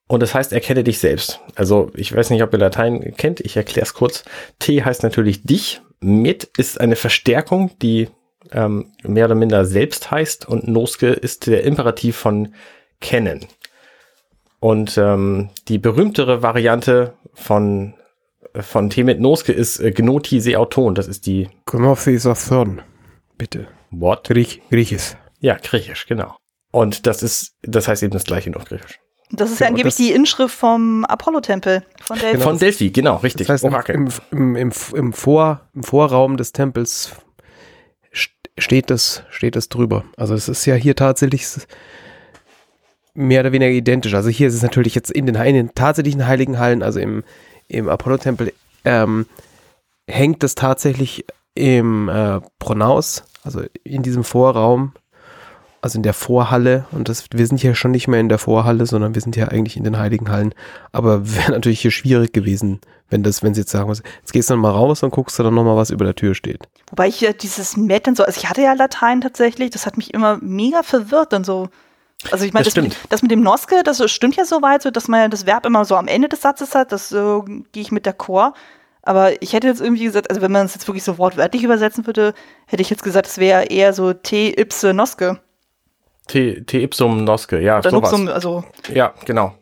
Und 0.08 0.20
das 0.20 0.34
heißt, 0.34 0.52
erkenne 0.52 0.84
dich 0.84 1.00
selbst. 1.00 1.40
Also 1.56 1.90
ich 1.94 2.14
weiß 2.14 2.30
nicht, 2.30 2.42
ob 2.42 2.52
ihr 2.52 2.60
Latein 2.60 3.14
kennt, 3.16 3.40
ich 3.40 3.56
erkläre 3.56 3.84
es 3.84 3.94
kurz. 3.94 4.24
T 4.60 4.84
heißt 4.84 5.02
natürlich 5.02 5.42
dich. 5.42 5.82
Mit 5.98 6.44
ist 6.56 6.80
eine 6.80 6.94
Verstärkung, 6.94 7.72
die 7.82 8.08
ähm, 8.52 8.92
mehr 9.02 9.24
oder 9.24 9.34
minder 9.34 9.64
selbst 9.64 10.10
heißt. 10.10 10.48
Und 10.48 10.68
Noske 10.68 11.08
ist 11.08 11.46
der 11.46 11.64
Imperativ 11.64 12.16
von 12.16 12.54
kennen. 13.00 13.46
Und 14.60 14.96
ähm, 14.96 15.50
die 15.68 15.78
berühmtere 15.78 16.42
Variante 16.42 17.14
von, 17.34 17.94
von 18.54 18.90
T 18.90 19.02
mit 19.02 19.20
Noske 19.20 19.52
ist 19.52 19.80
äh, 19.80 19.90
Gnoti 19.90 20.40
Seauton. 20.40 20.94
Das 20.94 21.08
ist 21.08 21.26
die 21.26 21.48
Gnosis 21.66 22.26
of 22.26 22.48
Thorn. 22.48 22.82
Bitte. 23.36 23.66
What? 23.90 24.24
Griech, 24.24 24.62
Grieches. 24.70 25.16
Ja, 25.46 25.56
griechisch, 25.62 26.06
genau. 26.06 26.36
Und 26.72 27.06
das 27.06 27.22
ist, 27.22 27.54
das 27.62 27.86
heißt 27.86 28.02
eben 28.02 28.12
das 28.12 28.24
gleiche 28.24 28.50
nur 28.50 28.60
auf 28.60 28.66
griechisch. 28.68 28.98
Das 29.30 29.50
ist 29.52 29.60
ja 29.60 29.68
angeblich 29.68 29.94
das- 29.94 30.04
die 30.04 30.10
Inschrift 30.12 30.54
vom 30.54 31.04
Apollo-Tempel 31.04 31.84
von 32.00 32.18
Delphi. 32.18 32.40
Von 32.42 32.58
Delphi, 32.58 32.90
genau, 32.90 33.16
richtig. 33.16 33.46
Das 33.46 33.54
heißt, 33.54 33.64
im, 33.64 33.72
Orakel. 33.72 33.94
im, 33.94 34.08
im, 34.32 34.56
im, 34.56 34.72
im, 34.94 35.12
Vor, 35.12 35.60
im 35.74 35.82
Vorraum 35.84 36.36
des 36.36 36.50
Tempels 36.52 37.12
st- 38.12 38.30
steht 38.58 38.90
das, 38.90 39.22
steht 39.30 39.54
das 39.54 39.68
drüber. 39.68 40.04
Also 40.16 40.34
es 40.34 40.48
ist 40.48 40.64
ja 40.66 40.74
hier 40.74 40.96
tatsächlich 40.96 41.46
mehr 43.14 43.40
oder 43.40 43.52
weniger 43.52 43.70
identisch. 43.70 44.14
Also 44.14 44.28
hier 44.28 44.48
ist 44.48 44.54
es 44.54 44.62
natürlich 44.62 44.94
jetzt 44.94 45.10
in 45.10 45.26
den, 45.26 45.36
in 45.36 45.54
den 45.54 45.74
tatsächlichen 45.74 46.26
heiligen 46.26 46.58
Hallen, 46.58 46.82
also 46.82 46.98
im, 47.00 47.24
im 47.68 47.88
Apollo-Tempel, 47.88 48.52
ähm, 48.84 49.26
hängt 50.08 50.42
es 50.44 50.54
tatsächlich 50.54 51.24
im 51.54 52.08
äh, 52.08 52.40
Pronaus, 52.58 53.24
also 53.42 53.62
in 53.82 54.02
diesem 54.02 54.22
Vorraum, 54.24 54.92
also 55.86 55.98
in 55.98 56.02
der 56.02 56.14
Vorhalle. 56.14 56.84
Und 56.90 57.08
das, 57.08 57.26
wir 57.32 57.46
sind 57.46 57.62
ja 57.62 57.74
schon 57.76 57.92
nicht 57.92 58.08
mehr 58.08 58.18
in 58.18 58.28
der 58.28 58.38
Vorhalle, 58.38 58.86
sondern 58.86 59.14
wir 59.14 59.22
sind 59.22 59.36
ja 59.36 59.48
eigentlich 59.48 59.76
in 59.76 59.84
den 59.84 59.98
Heiligen 59.98 60.30
Hallen. 60.30 60.52
Aber 60.90 61.32
wäre 61.36 61.52
natürlich 61.52 61.80
hier 61.80 61.92
schwierig 61.92 62.32
gewesen, 62.32 62.80
wenn 63.08 63.22
das, 63.22 63.44
wenn 63.44 63.54
sie 63.54 63.60
jetzt 63.60 63.70
sagen, 63.70 63.88
jetzt 63.88 64.32
gehst 64.32 64.50
du 64.50 64.54
dann 64.54 64.60
mal 64.60 64.72
raus 64.72 65.04
und 65.04 65.10
guckst 65.10 65.38
du 65.38 65.44
dann 65.44 65.54
nochmal, 65.54 65.76
was 65.76 65.90
über 65.90 66.04
der 66.04 66.16
Tür 66.16 66.34
steht. 66.34 66.66
Wobei 66.90 67.06
ich 67.06 67.20
ja 67.20 67.32
dieses 67.32 67.76
Met 67.76 68.08
und 68.08 68.16
so, 68.16 68.24
also 68.24 68.36
ich 68.36 68.50
hatte 68.50 68.62
ja 68.62 68.72
Latein 68.72 69.20
tatsächlich, 69.20 69.70
das 69.70 69.86
hat 69.86 69.96
mich 69.96 70.12
immer 70.12 70.38
mega 70.42 70.82
verwirrt 70.82 71.32
und 71.32 71.46
so. 71.46 71.68
Also 72.32 72.44
ich 72.44 72.52
meine, 72.52 72.64
Das 72.64 72.74
das, 72.74 72.82
mit, 72.82 72.96
das 73.10 73.22
mit 73.22 73.30
dem 73.30 73.42
Noske, 73.42 73.82
das 73.84 74.10
stimmt 74.10 74.34
ja 74.34 74.44
soweit, 74.44 74.82
so, 74.82 74.90
dass 74.90 75.06
man 75.06 75.20
ja 75.20 75.28
das 75.28 75.46
Verb 75.46 75.66
immer 75.66 75.84
so 75.84 75.94
am 75.94 76.08
Ende 76.08 76.28
des 76.28 76.40
Satzes 76.40 76.74
hat, 76.74 76.90
das 76.90 77.12
äh, 77.12 77.40
gehe 77.72 77.82
ich 77.82 77.92
mit 77.92 78.06
der 78.06 78.14
Chor. 78.14 78.54
Aber 79.02 79.40
ich 79.40 79.52
hätte 79.52 79.68
jetzt 79.68 79.80
irgendwie 79.80 80.04
gesagt, 80.04 80.30
also 80.30 80.42
wenn 80.42 80.50
man 80.50 80.66
es 80.66 80.74
jetzt 80.74 80.88
wirklich 80.88 81.04
so 81.04 81.16
wortwörtlich 81.16 81.62
übersetzen 81.62 82.06
würde, 82.06 82.34
hätte 82.66 82.82
ich 82.82 82.90
jetzt 82.90 83.04
gesagt, 83.04 83.28
es 83.28 83.38
wäre 83.38 83.66
eher 83.66 83.92
so 83.92 84.12
T, 84.12 84.52
Ipse, 84.58 84.92
Noske. 84.92 85.38
T, 86.26 86.62
T 86.62 86.82
ipsum 86.82 87.24
nosce, 87.24 87.60
ja, 87.60 87.78
Oder 87.78 87.90
sowas. 87.90 88.10
Nuxum, 88.12 88.28
also 88.28 88.64
Ja, 88.92 89.14
genau. 89.24 89.54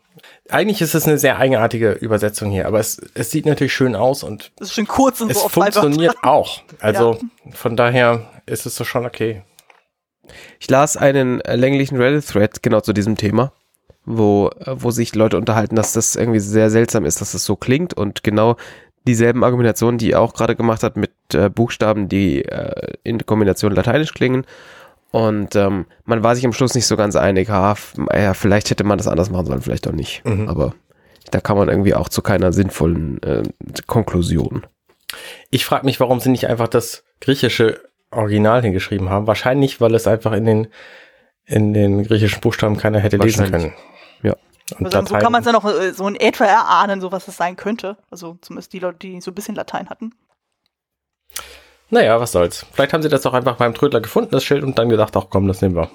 Eigentlich 0.50 0.82
ist 0.82 0.94
es 0.94 1.06
eine 1.06 1.18
sehr 1.18 1.38
eigenartige 1.38 1.92
Übersetzung 1.92 2.50
hier, 2.50 2.66
aber 2.66 2.78
es, 2.78 3.00
es 3.14 3.30
sieht 3.30 3.46
natürlich 3.46 3.72
schön 3.72 3.96
aus 3.96 4.22
und 4.22 4.52
das 4.56 4.68
ist 4.68 4.74
schön 4.74 4.86
kurz 4.86 5.20
und 5.20 5.30
es 5.30 5.40
so 5.40 5.48
funktioniert 5.48 6.16
auch. 6.22 6.60
Also 6.80 7.18
von 7.52 7.76
daher 7.76 8.30
ist 8.46 8.66
es 8.66 8.76
so 8.76 8.84
schon 8.84 9.06
okay. 9.06 9.42
Ich 10.60 10.70
las 10.70 10.96
einen 10.96 11.40
länglichen 11.40 11.96
Reddit-Thread 11.96 12.62
genau 12.62 12.80
zu 12.80 12.92
diesem 12.92 13.16
Thema, 13.16 13.52
wo, 14.04 14.50
wo 14.66 14.90
sich 14.90 15.14
Leute 15.14 15.38
unterhalten, 15.38 15.76
dass 15.76 15.92
das 15.92 16.16
irgendwie 16.16 16.40
sehr 16.40 16.70
seltsam 16.70 17.04
ist, 17.04 17.20
dass 17.20 17.32
das 17.32 17.44
so 17.44 17.56
klingt 17.56 17.94
und 17.94 18.22
genau 18.22 18.56
dieselben 19.06 19.44
Argumentationen, 19.44 19.98
die 19.98 20.12
er 20.12 20.20
auch 20.20 20.34
gerade 20.34 20.56
gemacht 20.56 20.82
hat 20.82 20.96
mit 20.96 21.12
äh, 21.34 21.50
Buchstaben, 21.50 22.08
die 22.08 22.44
äh, 22.44 22.94
in 23.02 23.24
Kombination 23.24 23.74
lateinisch 23.74 24.14
klingen. 24.14 24.46
Und 25.14 25.54
ähm, 25.54 25.86
man 26.06 26.24
war 26.24 26.34
sich 26.34 26.44
am 26.44 26.52
Schluss 26.52 26.74
nicht 26.74 26.88
so 26.88 26.96
ganz 26.96 27.14
einig, 27.14 27.48
ha, 27.48 27.76
ja, 28.12 28.34
vielleicht 28.34 28.70
hätte 28.70 28.82
man 28.82 28.98
das 28.98 29.06
anders 29.06 29.30
machen 29.30 29.46
sollen, 29.46 29.62
vielleicht 29.62 29.86
auch 29.86 29.92
nicht. 29.92 30.24
Mhm. 30.24 30.48
Aber 30.48 30.74
da 31.30 31.40
kam 31.40 31.56
man 31.56 31.68
irgendwie 31.68 31.94
auch 31.94 32.08
zu 32.08 32.20
keiner 32.20 32.52
sinnvollen 32.52 33.22
äh, 33.22 33.44
Konklusion. 33.86 34.66
Ich 35.50 35.64
frage 35.66 35.84
mich, 35.84 36.00
warum 36.00 36.18
sie 36.18 36.30
nicht 36.30 36.48
einfach 36.48 36.66
das 36.66 37.04
griechische 37.20 37.80
Original 38.10 38.60
hingeschrieben 38.62 39.08
haben. 39.08 39.28
Wahrscheinlich, 39.28 39.80
weil 39.80 39.94
es 39.94 40.08
einfach 40.08 40.32
in 40.32 40.46
den, 40.46 40.66
in 41.44 41.74
den 41.74 42.02
griechischen 42.02 42.40
Buchstaben 42.40 42.76
keiner 42.76 42.98
hätte 42.98 43.18
lesen 43.18 43.52
können. 43.52 43.72
Ja. 44.24 44.34
Und 44.80 44.92
Also, 44.92 45.14
so 45.14 45.20
kann 45.20 45.30
man 45.30 45.42
es 45.42 45.46
ja 45.46 45.52
noch 45.52 45.64
äh, 45.64 45.92
so 45.92 46.08
in 46.08 46.16
etwa 46.16 46.46
erahnen, 46.46 47.00
so 47.00 47.12
was 47.12 47.28
es 47.28 47.36
sein 47.36 47.54
könnte. 47.54 47.98
Also 48.10 48.36
zumindest 48.40 48.72
die 48.72 48.80
Leute, 48.80 48.98
die 48.98 49.20
so 49.20 49.30
ein 49.30 49.34
bisschen 49.36 49.54
Latein 49.54 49.88
hatten. 49.88 50.10
Naja, 51.90 52.18
was 52.20 52.32
soll's. 52.32 52.66
Vielleicht 52.72 52.92
haben 52.92 53.02
sie 53.02 53.08
das 53.08 53.22
doch 53.22 53.34
einfach 53.34 53.56
beim 53.56 53.74
Trödler 53.74 54.00
gefunden, 54.00 54.30
das 54.32 54.44
Schild, 54.44 54.64
und 54.64 54.78
dann 54.78 54.88
gedacht, 54.88 55.16
ach 55.16 55.26
komm, 55.30 55.46
das 55.46 55.60
nehmen 55.62 55.76
wir. 55.76 55.90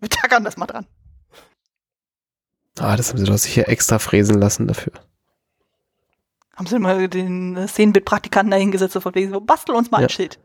Wir 0.00 0.08
tackern 0.08 0.44
das 0.44 0.56
mal 0.56 0.66
dran. 0.66 0.86
Ah, 2.78 2.96
das 2.96 3.10
haben 3.10 3.18
sie 3.18 3.24
doch 3.24 3.38
sicher 3.38 3.68
extra 3.68 3.98
fräsen 3.98 4.38
lassen 4.38 4.66
dafür. 4.66 4.92
Haben 6.56 6.66
sie 6.66 6.78
mal 6.78 7.08
den 7.08 7.56
äh, 7.56 7.68
Szenenbildpraktikanten 7.68 8.50
da 8.50 8.56
hingesetzt, 8.56 8.94
so 8.94 9.00
von 9.00 9.14
wegen 9.14 9.30
so, 9.30 9.40
bastel 9.40 9.74
uns 9.74 9.90
mal 9.90 10.00
Ja. 10.00 10.06
ein 10.06 10.10
Schild. 10.10 10.38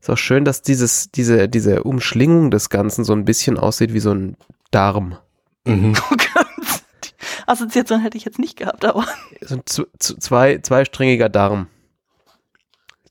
Ist 0.00 0.10
auch 0.10 0.18
schön, 0.18 0.44
dass 0.44 0.62
dieses, 0.62 1.10
diese, 1.10 1.48
diese 1.48 1.82
Umschlingung 1.84 2.50
des 2.50 2.68
Ganzen 2.68 3.04
so 3.04 3.12
ein 3.14 3.24
bisschen 3.24 3.58
aussieht 3.58 3.92
wie 3.94 4.00
so 4.00 4.12
ein 4.12 4.36
Darm. 4.70 5.16
Mhm. 5.64 5.94
Oh 6.10 7.52
Assoziation 7.52 8.00
hätte 8.00 8.18
ich 8.18 8.24
jetzt 8.24 8.40
nicht 8.40 8.56
gehabt, 8.58 8.84
aber 8.84 9.06
So 9.40 9.54
ein 9.54 9.62
zu, 9.66 9.86
zu, 10.00 10.16
zwei, 10.18 10.58
zweistrengiger 10.58 11.28
Darm. 11.28 11.68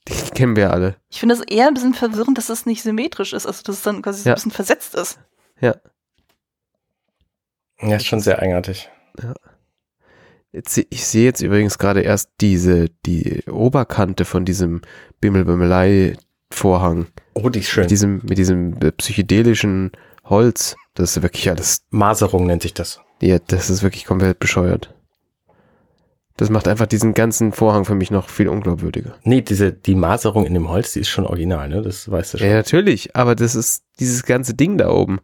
Den 0.07 0.29
kennen 0.35 0.55
wir 0.55 0.71
alle. 0.71 0.95
ich 1.09 1.19
finde 1.19 1.35
es 1.35 1.41
eher 1.41 1.67
ein 1.67 1.73
bisschen 1.73 1.93
verwirrend, 1.93 2.37
dass 2.37 2.49
es 2.49 2.65
nicht 2.65 2.83
symmetrisch 2.83 3.33
ist, 3.33 3.45
also 3.47 3.63
dass 3.63 3.77
es 3.77 3.81
dann 3.81 4.01
quasi 4.01 4.21
so 4.21 4.29
Ja. 4.29 4.33
ein 4.33 4.35
bisschen 4.35 4.51
versetzt 4.51 4.93
ist. 4.95 5.19
Ja. 5.61 5.75
Ja, 7.81 7.95
ist 7.97 8.05
schon 8.05 8.19
sehr 8.21 8.39
eigenartig. 8.39 8.89
Jetzt, 10.51 10.73
seh- 10.73 10.87
ich 10.89 11.05
sehe 11.05 11.25
jetzt 11.25 11.41
übrigens 11.41 11.77
gerade 11.77 12.01
erst 12.01 12.29
diese, 12.39 12.89
die 13.05 13.43
Oberkante 13.49 14.23
von 14.25 14.45
diesem 14.45 14.81
Bimmelbimmelei-Vorhang. 15.19 17.07
Oh, 17.33 17.49
die 17.49 17.59
ist 17.59 17.67
schön. 17.69 17.83
Mit 17.83 17.91
diesem, 17.91 18.21
mit 18.23 18.37
diesem 18.37 18.73
äh, 18.81 18.91
psychedelischen 18.93 19.91
Holz. 20.23 20.75
Das 20.93 21.17
ist 21.17 21.23
wirklich 21.23 21.49
alles, 21.49 21.83
Maserung 21.89 22.45
nennt 22.45 22.61
sich 22.61 22.73
das. 22.73 23.01
ja, 23.21 23.37
das 23.39 23.69
ist 23.69 23.83
wirklich 23.83 24.05
komplett 24.05 24.39
bescheuert. 24.39 24.93
Das 26.37 26.49
macht 26.49 26.67
einfach 26.67 26.85
diesen 26.87 27.13
ganzen 27.13 27.53
Vorhang 27.53 27.85
für 27.85 27.95
mich 27.95 28.11
noch 28.11 28.27
viel 28.29 28.49
unglaubwürdiger. 28.49 29.15
Nee, 29.23 29.41
diese, 29.41 29.71
die 29.71 29.95
Maserung 29.95 30.45
in 30.45 30.53
dem 30.53 30.67
Holz, 30.69 30.91
die 30.93 30.99
ist 30.99 31.07
schon 31.09 31.25
original, 31.25 31.69
ne? 31.69 31.81
Das 31.81 32.11
weißt 32.11 32.33
du 32.33 32.37
schon. 32.39 32.47
Ja, 32.47 32.53
natürlich, 32.55 33.15
aber 33.15 33.35
das 33.35 33.55
ist 33.55 33.83
dieses 33.99 34.23
ganze 34.23 34.53
Ding 34.53 34.77
da 34.77 34.89
oben. 34.89 35.19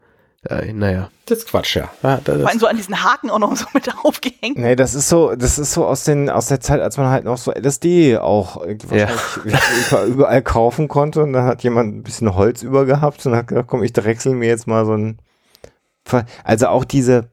Äh, 0.49 0.71
naja. 0.73 1.09
Das 1.27 1.39
ist 1.39 1.47
Quatsch, 1.49 1.75
ja. 1.75 1.89
ja 2.01 2.19
das, 2.23 2.39
Vor 2.39 2.49
allem 2.49 2.59
so 2.59 2.65
an 2.65 2.75
diesen 2.77 3.03
Haken 3.03 3.29
auch 3.29 3.37
noch 3.39 3.55
so 3.55 3.65
mit 3.73 3.87
aufgehängt. 4.03 4.57
Nee, 4.57 4.75
das 4.75 4.95
ist 4.95 5.09
so, 5.09 5.35
das 5.35 5.59
ist 5.59 5.73
so 5.73 5.85
aus 5.85 6.03
den, 6.05 6.29
aus 6.29 6.47
der 6.47 6.61
Zeit, 6.61 6.79
als 6.81 6.97
man 6.97 7.07
halt 7.09 7.25
noch 7.25 7.37
so 7.37 7.51
LSD 7.51 8.17
auch 8.17 8.65
Ja. 8.65 9.09
wahrscheinlich 9.09 10.07
überall- 10.07 10.41
kaufen 10.41 10.87
konnte 10.87 11.21
und 11.21 11.33
dann 11.33 11.43
hat 11.43 11.61
jemand 11.61 11.93
ein 11.93 12.03
bisschen 12.03 12.33
Holz 12.35 12.63
über 12.63 12.85
gehabt 12.85 13.23
und 13.25 13.35
hat 13.35 13.47
gedacht, 13.49 13.67
komm, 13.67 13.83
ich 13.83 13.93
drechsel 13.93 14.33
mir 14.33 14.47
jetzt 14.47 14.65
mal 14.65 14.85
so 14.85 14.93
ein, 14.93 15.19
also 16.43 16.67
auch 16.67 16.85
diese, 16.85 17.29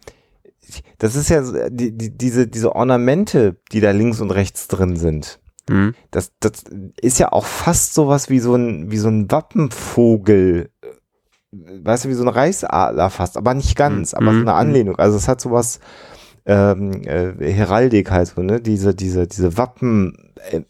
das 0.99 1.15
ist 1.17 1.29
ja 1.31 1.43
so, 1.43 1.55
die, 1.71 1.97
die, 1.97 2.17
diese, 2.17 2.47
diese 2.47 2.75
Ornamente, 2.75 3.57
die 3.73 3.81
da 3.81 3.91
links 3.91 4.21
und 4.21 4.31
rechts 4.31 4.69
drin 4.69 4.97
sind. 4.97 5.41
Hm. 5.69 5.95
Das, 6.11 6.33
das 6.41 6.65
ist 7.01 7.19
ja 7.19 7.33
auch 7.33 7.45
fast 7.47 7.95
sowas 7.95 8.31
wie 8.31 8.39
so 8.39 8.55
ein, 8.55 8.91
wie 8.91 8.97
so 8.97 9.09
ein 9.09 9.31
Wappenvogel, 9.31 10.71
äh, 10.83 10.87
weißt 11.85 12.05
du, 12.05 12.09
wie 12.09 12.15
so 12.15 12.23
ein 12.23 12.29
Reichsadler 12.29 13.11
fast, 13.11 13.37
aber 13.37 13.55
nicht 13.55 13.77
ganz, 13.77 14.13
Mhm. 14.13 14.19
aber 14.19 14.33
so 14.33 14.41
eine 14.41 14.51
Mhm. 14.53 14.57
Anlehnung. 14.57 14.97
Also 14.97 15.17
es 15.17 15.29
hat 15.29 15.41
sowas 15.41 15.81
ähm, 16.47 17.03
äh, 17.05 17.53
Heraldik 17.53 18.11
halt 18.11 18.29
so, 18.29 18.43
ne? 18.43 18.59
Diese, 18.61 18.95
diese, 18.95 19.27
diese 19.27 19.59
Wappen, 19.59 20.33
äh, 20.51 20.63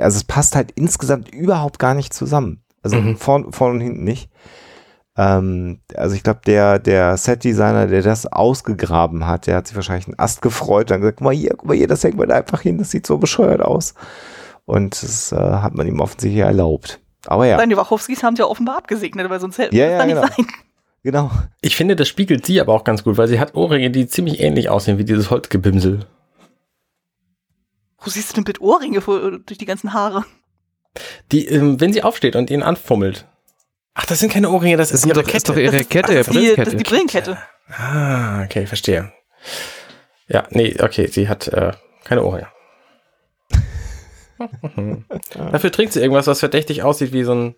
also 0.00 0.16
es 0.16 0.24
passt 0.24 0.56
halt 0.56 0.70
insgesamt 0.76 1.34
überhaupt 1.34 1.78
gar 1.78 1.92
nicht 1.94 2.14
zusammen. 2.14 2.62
Also 2.82 2.96
Mhm. 3.00 3.16
vorn, 3.18 3.52
vorn 3.52 3.72
und 3.74 3.80
hinten 3.82 4.04
nicht. 4.04 4.30
Ähm, 5.16 5.80
also 5.94 6.14
ich 6.14 6.22
glaube, 6.22 6.40
der, 6.46 6.78
der 6.78 7.16
Set-Designer, 7.16 7.86
der 7.86 8.02
das 8.02 8.26
ausgegraben 8.26 9.26
hat, 9.26 9.46
der 9.46 9.56
hat 9.56 9.66
sich 9.66 9.76
wahrscheinlich 9.76 10.06
einen 10.08 10.18
Ast 10.18 10.42
gefreut 10.42 10.90
und 10.90 11.00
gesagt, 11.00 11.18
guck 11.18 11.24
mal 11.24 11.34
hier, 11.34 11.50
guck 11.56 11.66
mal 11.66 11.76
hier, 11.76 11.88
das 11.88 12.04
hängt 12.04 12.16
man 12.16 12.28
da 12.28 12.36
einfach 12.36 12.60
hin, 12.60 12.78
das 12.78 12.90
sieht 12.90 13.06
so 13.06 13.18
bescheuert 13.18 13.62
aus. 13.62 13.94
Und 14.66 15.02
das 15.02 15.32
äh, 15.32 15.36
hat 15.36 15.74
man 15.74 15.86
ihm 15.86 16.00
offensichtlich 16.00 16.42
erlaubt. 16.42 17.00
Aber 17.26 17.46
ja, 17.46 17.56
Nein, 17.56 17.70
die 17.70 17.76
Wachowskis 17.76 18.22
haben 18.22 18.34
es 18.34 18.40
ja 18.40 18.46
offenbar 18.46 18.76
abgesegnet, 18.78 19.28
weil 19.30 19.40
sonst 19.40 19.58
hätte 19.58 19.74
Ja, 19.76 19.86
es 19.86 19.90
ja, 19.92 19.98
da 19.98 20.06
nicht 20.06 20.14
genau. 20.16 20.26
sein. 20.28 20.46
genau. 21.02 21.30
ich 21.60 21.76
finde, 21.76 21.96
das 21.96 22.08
spiegelt 22.08 22.44
sie 22.44 22.60
aber 22.60 22.74
auch 22.74 22.84
ganz 22.84 23.02
gut, 23.02 23.16
weil 23.16 23.28
sie 23.28 23.40
hat 23.40 23.54
Ohrringe, 23.54 23.90
die 23.90 24.06
ziemlich 24.06 24.40
ähnlich 24.40 24.68
aussehen 24.68 24.98
wie 24.98 25.04
dieses 25.04 25.30
Holzgebimsel. 25.30 26.00
Wo 28.00 28.10
siehst 28.10 28.30
du 28.30 28.34
denn 28.34 28.44
mit 28.46 28.60
Ohrringe 28.60 29.00
vor, 29.00 29.38
durch 29.38 29.58
die 29.58 29.64
ganzen 29.66 29.92
Haare? 29.92 30.24
Die, 31.32 31.46
ähm, 31.46 31.80
wenn 31.80 31.92
sie 31.92 32.02
aufsteht 32.02 32.36
und 32.36 32.50
ihn 32.50 32.62
anfummelt. 32.62 33.26
Ach, 33.98 34.04
das 34.04 34.18
sind 34.20 34.30
keine 34.30 34.50
Ohrringe, 34.50 34.76
das, 34.76 34.90
Das 34.90 35.00
ist 35.00 35.06
ihre 35.06 35.22
doch, 35.22 35.32
ist 35.32 35.48
doch 35.48 35.54
Kette. 35.54 35.64
ihre 35.64 35.78
Das- 35.78 35.88
Kette, 35.88 36.14
das 36.14 36.28
ist 36.28 36.34
die, 36.34 36.54
das 36.54 36.68
ist 36.68 36.78
die 36.78 36.84
Brillenkette. 36.84 37.38
Ah, 37.68 38.42
okay, 38.44 38.66
verstehe. 38.66 39.10
Ja, 40.28 40.46
nee, 40.50 40.76
okay, 40.80 41.06
sie 41.06 41.28
hat 41.28 41.48
äh, 41.48 41.72
keine 42.04 42.22
Ohrringe. 42.22 42.48
Dafür 45.34 45.72
trinkt 45.72 45.94
sie 45.94 46.00
irgendwas, 46.00 46.26
was 46.26 46.40
verdächtig 46.40 46.82
aussieht 46.82 47.12
wie 47.14 47.24
so 47.24 47.34
ein 47.34 47.54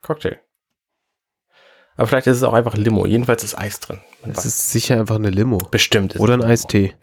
Cocktail. 0.00 0.40
Aber 1.96 2.06
vielleicht 2.06 2.26
ist 2.28 2.38
es 2.38 2.42
auch 2.42 2.54
einfach 2.54 2.74
Limo. 2.74 3.04
Jedenfalls 3.06 3.44
ist 3.44 3.58
Eis 3.58 3.80
drin. 3.80 4.00
Das 4.24 4.38
weiß. 4.38 4.44
ist 4.46 4.70
sicher 4.70 4.98
einfach 4.98 5.16
eine 5.16 5.30
Limo. 5.30 5.58
bestimmt. 5.58 6.14
Ist 6.14 6.20
Oder 6.20 6.34
ein 6.34 6.40
es. 6.40 6.46
Eistee. 6.64 6.94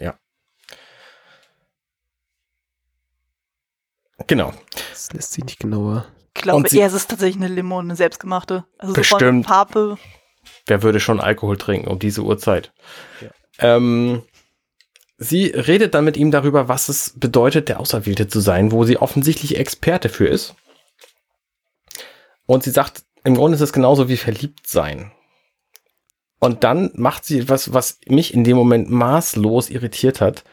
Genau. 4.27 4.53
Das 4.91 5.11
lässt 5.13 5.33
sich 5.33 5.43
nicht 5.43 5.59
genauer. 5.59 6.05
Ich 6.43 6.45
glaube, 6.45 6.57
Und 6.57 6.73
eher 6.73 6.87
ist 6.87 6.93
es 6.93 7.07
tatsächlich 7.07 7.41
eine 7.41 7.53
Limo, 7.53 7.79
eine 7.79 7.95
selbstgemachte. 7.95 8.65
Also 8.77 8.93
so 8.93 9.01
von 9.03 9.17
Bestimmt. 9.17 9.47
Farbe. 9.47 9.97
Wer 10.67 10.83
würde 10.83 10.99
schon 10.99 11.21
Alkohol 11.21 11.55
trinken 11.55 11.87
um 11.87 11.99
diese 11.99 12.21
Uhrzeit? 12.21 12.73
Ähm, 13.59 14.23
sie 15.17 15.45
redet 15.45 15.93
dann 15.93 16.03
mit 16.03 16.17
ihm 16.17 16.31
darüber, 16.31 16.67
was 16.67 16.89
es 16.89 17.13
bedeutet, 17.15 17.69
der 17.69 17.79
Auserwählte 17.79 18.27
zu 18.27 18.41
sein, 18.41 18.73
wo 18.73 18.83
sie 18.83 18.97
offensichtlich 18.97 19.55
Experte 19.57 20.09
für 20.09 20.27
ist. 20.27 20.53
Und 22.45 22.63
sie 22.63 22.71
sagt, 22.71 23.03
im 23.23 23.35
Grunde 23.35 23.55
ist 23.55 23.61
es 23.61 23.71
genauso 23.71 24.09
wie 24.09 24.17
verliebt 24.17 24.67
sein. 24.67 25.13
Und 26.39 26.65
dann 26.65 26.91
macht 26.95 27.23
sie 27.23 27.39
etwas, 27.39 27.71
was 27.71 28.01
mich 28.05 28.33
in 28.33 28.43
dem 28.43 28.57
Moment 28.57 28.89
maßlos 28.89 29.69
irritiert 29.69 30.19
hat. 30.19 30.43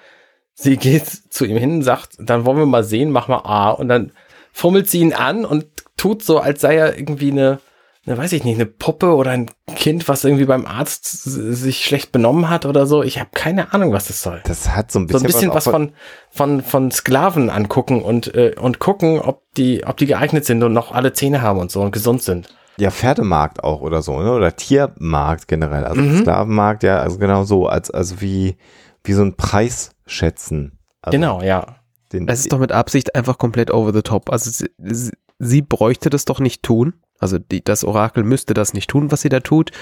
Sie 0.55 0.77
geht 0.77 1.09
zu 1.09 1.45
ihm 1.45 1.57
hin, 1.57 1.83
sagt, 1.83 2.11
dann 2.21 2.45
wollen 2.45 2.59
wir 2.59 2.67
mal 2.67 2.85
sehen, 2.85 3.11
mach 3.11 3.27
mal 3.27 3.43
A. 3.43 3.71
Und 3.71 3.89
dann 3.89 4.13
fummelt 4.53 4.89
sie 4.89 5.01
ihn 5.01 5.13
an 5.13 5.45
und 5.45 5.67
tut 5.97 6.23
so, 6.23 6.39
als 6.39 6.61
sei 6.61 6.77
er 6.77 6.97
irgendwie 6.99 7.31
eine, 7.31 7.61
eine, 8.07 8.17
weiß 8.17 8.33
ich 8.33 8.45
nicht, 8.45 8.55
eine 8.57 8.67
Puppe 8.67 9.15
oder 9.15 9.31
ein 9.33 9.51
Kind, 9.77 10.09
was 10.09 10.25
irgendwie 10.25 10.47
beim 10.47 10.65
Arzt 10.67 11.05
sich 11.23 11.85
schlecht 11.85 12.13
benommen 12.13 12.49
hat 12.49 12.65
oder 12.65 12.87
so. 12.87 13.03
Ich 13.03 13.19
habe 13.21 13.31
keine 13.35 13.75
Ahnung, 13.75 13.93
was 13.93 14.07
das 14.09 14.23
soll. 14.23 14.41
Das 14.45 14.71
hat 14.75 14.91
so 14.91 14.99
ein 14.99 15.03
So 15.03 15.19
bisschen, 15.19 15.23
ein 15.23 15.27
bisschen 15.27 15.55
was 15.55 15.69
auch 15.69 15.73
von, 15.73 15.93
von, 16.31 16.63
von 16.63 16.91
Sklaven 16.91 17.51
angucken 17.51 18.03
und, 18.03 18.35
äh, 18.35 18.55
und 18.59 18.79
gucken, 18.79 19.21
ob 19.21 19.43
die, 19.57 19.85
ob 19.87 19.99
die 19.99 20.07
geeignet 20.07 20.47
sind 20.47 20.63
und 20.63 20.73
noch 20.73 20.93
alle 20.93 21.13
Zähne 21.13 21.43
haben 21.43 21.59
und 21.61 21.71
so 21.71 21.83
und 21.83 21.93
gesund 21.93 22.23
sind. 22.23 22.49
ja, 22.79 22.91
Pferdemarkt 22.91 23.63
auch 23.63 23.83
oder 23.83 24.01
so, 24.01 24.19
ne? 24.21 24.33
Oder 24.33 24.57
Tiermarkt 24.57 25.47
generell. 25.49 25.85
Also 25.85 26.01
Mhm. 26.01 26.21
Sklavenmarkt, 26.23 26.83
ja, 26.83 26.99
also 27.01 27.19
genau 27.19 27.45
so, 27.45 27.67
als, 27.67 27.91
also 27.91 28.23
wie, 28.23 28.57
wie 29.05 29.13
so 29.13 29.23
ein 29.23 29.37
Preis 29.37 29.91
schätzen. 30.07 30.79
Also 31.03 31.17
Genau, 31.17 31.43
ja. 31.43 31.77
Den, 32.13 32.27
Das 32.27 32.41
ist 32.41 32.53
doch 32.53 32.59
mit 32.59 32.73
Absicht 32.73 33.15
einfach 33.15 33.39
komplett 33.39 33.71
over 33.71 33.93
the 33.93 34.03
top. 34.03 34.31
Also 34.31 34.51
sie, 34.51 34.71
sie, 34.79 35.13
sie 35.39 35.63
bräuchte 35.63 36.11
das 36.11 36.25
doch 36.25 36.41
nicht 36.41 36.63
tun. 36.63 36.95
Also 37.19 37.39
die, 37.39 37.63
das 37.63 37.85
Orakel 37.85 38.25
müsste 38.25 38.55
das 38.55 38.73
nicht 38.73 38.89
tun, 38.89 39.13
was 39.13 39.21
sie 39.21 39.29
da 39.29 39.41
tut, 39.41 39.73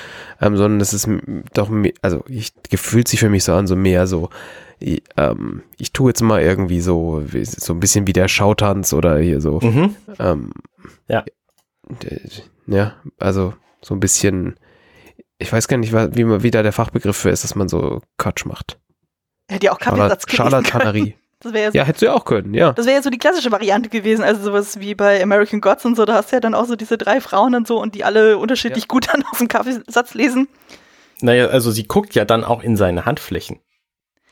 ähm, 0.40 0.56
sondern 0.56 0.80
es 0.80 0.92
ist 0.92 1.08
doch, 1.54 1.70
also 2.02 2.24
ich 2.28 2.52
gefühlt 2.68 3.06
sich 3.06 3.20
für 3.20 3.28
mich 3.30 3.44
so 3.44 3.54
an, 3.54 3.68
so 3.68 3.76
mehr 3.76 4.08
so, 4.08 4.28
ich, 4.80 5.04
ähm, 5.16 5.62
ich 5.78 5.92
tue 5.92 6.10
jetzt 6.10 6.20
mal 6.20 6.42
irgendwie 6.42 6.80
so, 6.80 7.22
wie- 7.26 7.44
so 7.44 7.72
ein 7.72 7.78
bisschen 7.80 8.08
wie 8.08 8.12
der 8.12 8.26
Schautanz 8.26 8.92
oder 8.92 9.18
hier 9.18 9.40
so, 9.40 9.60
Mhm. 9.60 9.94
ähm, 10.18 10.50
Ja. 11.06 11.24
Ja, 12.66 12.94
also 13.18 13.54
so 13.82 13.94
ein 13.94 14.00
bisschen, 14.00 14.56
ich 15.38 15.52
weiß 15.52 15.68
gar 15.68 15.76
nicht, 15.78 15.92
wie, 15.92 16.42
wie 16.42 16.50
da 16.50 16.62
der 16.64 16.72
Fachbegriff 16.72 17.16
für 17.16 17.30
ist, 17.30 17.44
dass 17.44 17.54
man 17.54 17.68
so 17.68 18.02
Quatsch 18.18 18.44
macht. 18.46 18.78
Hätte 19.48 19.66
ja 19.66 19.72
auch 19.72 19.78
Kaffeesatz. 19.78 20.24
Scharlatanerie. 20.30 21.14
Das 21.40 21.52
wäre 21.52 21.64
ja, 21.66 21.70
so- 21.72 21.78
Ja, 21.78 21.84
hättest 21.84 22.02
du 22.02 22.06
ja 22.06 22.14
auch 22.14 22.24
können, 22.24 22.52
ja. 22.54 22.72
das 22.72 22.86
wäre 22.86 22.96
ja 22.96 23.02
so 23.02 23.10
die 23.10 23.18
klassische 23.18 23.52
Variante 23.52 23.88
gewesen. 23.88 24.22
Also 24.24 24.42
sowas 24.42 24.80
wie 24.80 24.94
bei 24.94 25.22
American 25.22 25.60
Gods 25.60 25.84
und 25.84 25.94
so. 25.96 26.04
Da 26.04 26.14
hast 26.14 26.30
du 26.32 26.36
ja 26.36 26.40
dann 26.40 26.54
auch 26.54 26.64
so 26.66 26.74
diese 26.76 26.98
drei 26.98 27.20
Frauen 27.20 27.54
und 27.54 27.66
so 27.68 27.80
und 27.80 27.94
die 27.94 28.04
alle 28.04 28.38
unterschiedlich 28.38 28.88
gut 28.88 29.08
dann 29.12 29.24
aus 29.30 29.38
dem 29.38 29.48
Kaffeesatz 29.48 30.14
lesen. 30.14 30.48
Naja, 31.20 31.46
also 31.48 31.70
sie 31.70 31.84
guckt 31.86 32.14
ja 32.14 32.24
dann 32.24 32.44
auch 32.44 32.62
in 32.62 32.76
seine 32.76 33.04
Handflächen. 33.04 33.60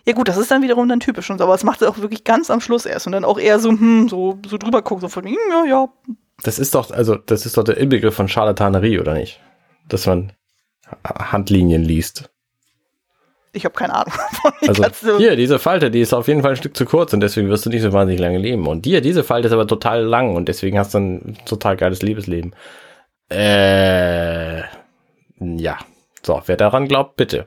Ja 0.04 0.12
gut, 0.12 0.28
das 0.28 0.36
ist 0.36 0.50
dann 0.52 0.62
wiederum 0.62 0.88
dann 0.88 1.00
typisch 1.00 1.28
und 1.30 1.38
so, 1.38 1.44
aber 1.44 1.54
das 1.54 1.64
macht 1.64 1.80
sie 1.80 1.88
auch 1.88 1.98
wirklich 1.98 2.22
ganz 2.22 2.48
am 2.50 2.60
Schluss 2.60 2.86
erst 2.86 3.06
und 3.06 3.12
dann 3.12 3.24
auch 3.24 3.38
eher 3.40 3.58
so, 3.58 3.70
hm, 3.70 4.08
so, 4.08 4.38
so 4.46 4.56
drüber 4.56 4.82
gucken, 4.82 5.00
so 5.02 5.08
von, 5.08 5.24
hm, 5.24 5.36
ja, 5.50 5.64
ja. 5.64 5.88
Das 6.44 6.60
ist 6.60 6.76
doch, 6.76 6.92
also 6.92 7.16
das 7.16 7.44
ist 7.44 7.56
doch 7.56 7.64
der 7.64 7.76
Inbegriff 7.76 8.14
von 8.14 8.28
Charlatanerie, 8.28 9.00
oder 9.00 9.14
nicht? 9.14 9.40
Dass 9.88 10.06
man 10.06 10.32
Ha- 11.04 11.32
Handlinien 11.32 11.82
liest. 11.82 12.30
Ich 13.56 13.64
habe 13.64 13.74
keine 13.74 13.94
Ahnung 13.94 14.12
von 14.42 14.52
Also 14.68 14.84
du- 15.02 15.16
hier, 15.18 15.34
diese 15.34 15.58
Falte, 15.58 15.90
die 15.90 16.00
ist 16.02 16.12
auf 16.12 16.28
jeden 16.28 16.42
Fall 16.42 16.50
ein 16.52 16.56
Stück 16.56 16.76
zu 16.76 16.84
kurz 16.84 17.12
und 17.14 17.20
deswegen 17.20 17.48
wirst 17.48 17.64
du 17.64 17.70
nicht 17.70 17.80
so 17.82 17.92
wahnsinnig 17.92 18.20
lange 18.20 18.36
leben. 18.38 18.66
Und 18.66 18.84
hier, 18.84 19.00
diese 19.00 19.24
Falte 19.24 19.48
ist 19.48 19.52
aber 19.52 19.66
total 19.66 20.02
lang 20.02 20.36
und 20.36 20.46
deswegen 20.48 20.78
hast 20.78 20.92
du 20.92 20.98
ein 20.98 21.38
total 21.46 21.76
geiles 21.76 22.02
Liebesleben. 22.02 22.54
Äh, 23.30 24.60
ja. 25.40 25.78
So, 26.22 26.42
wer 26.46 26.56
daran 26.56 26.86
glaubt, 26.86 27.16
bitte. 27.16 27.46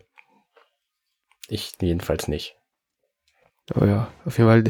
Ich 1.47 1.73
jedenfalls 1.79 2.27
nicht. 2.27 2.55
Oh 3.75 3.85
ja, 3.85 4.07
auf 4.25 4.37
jeden 4.39 4.49
Fall 4.49 4.63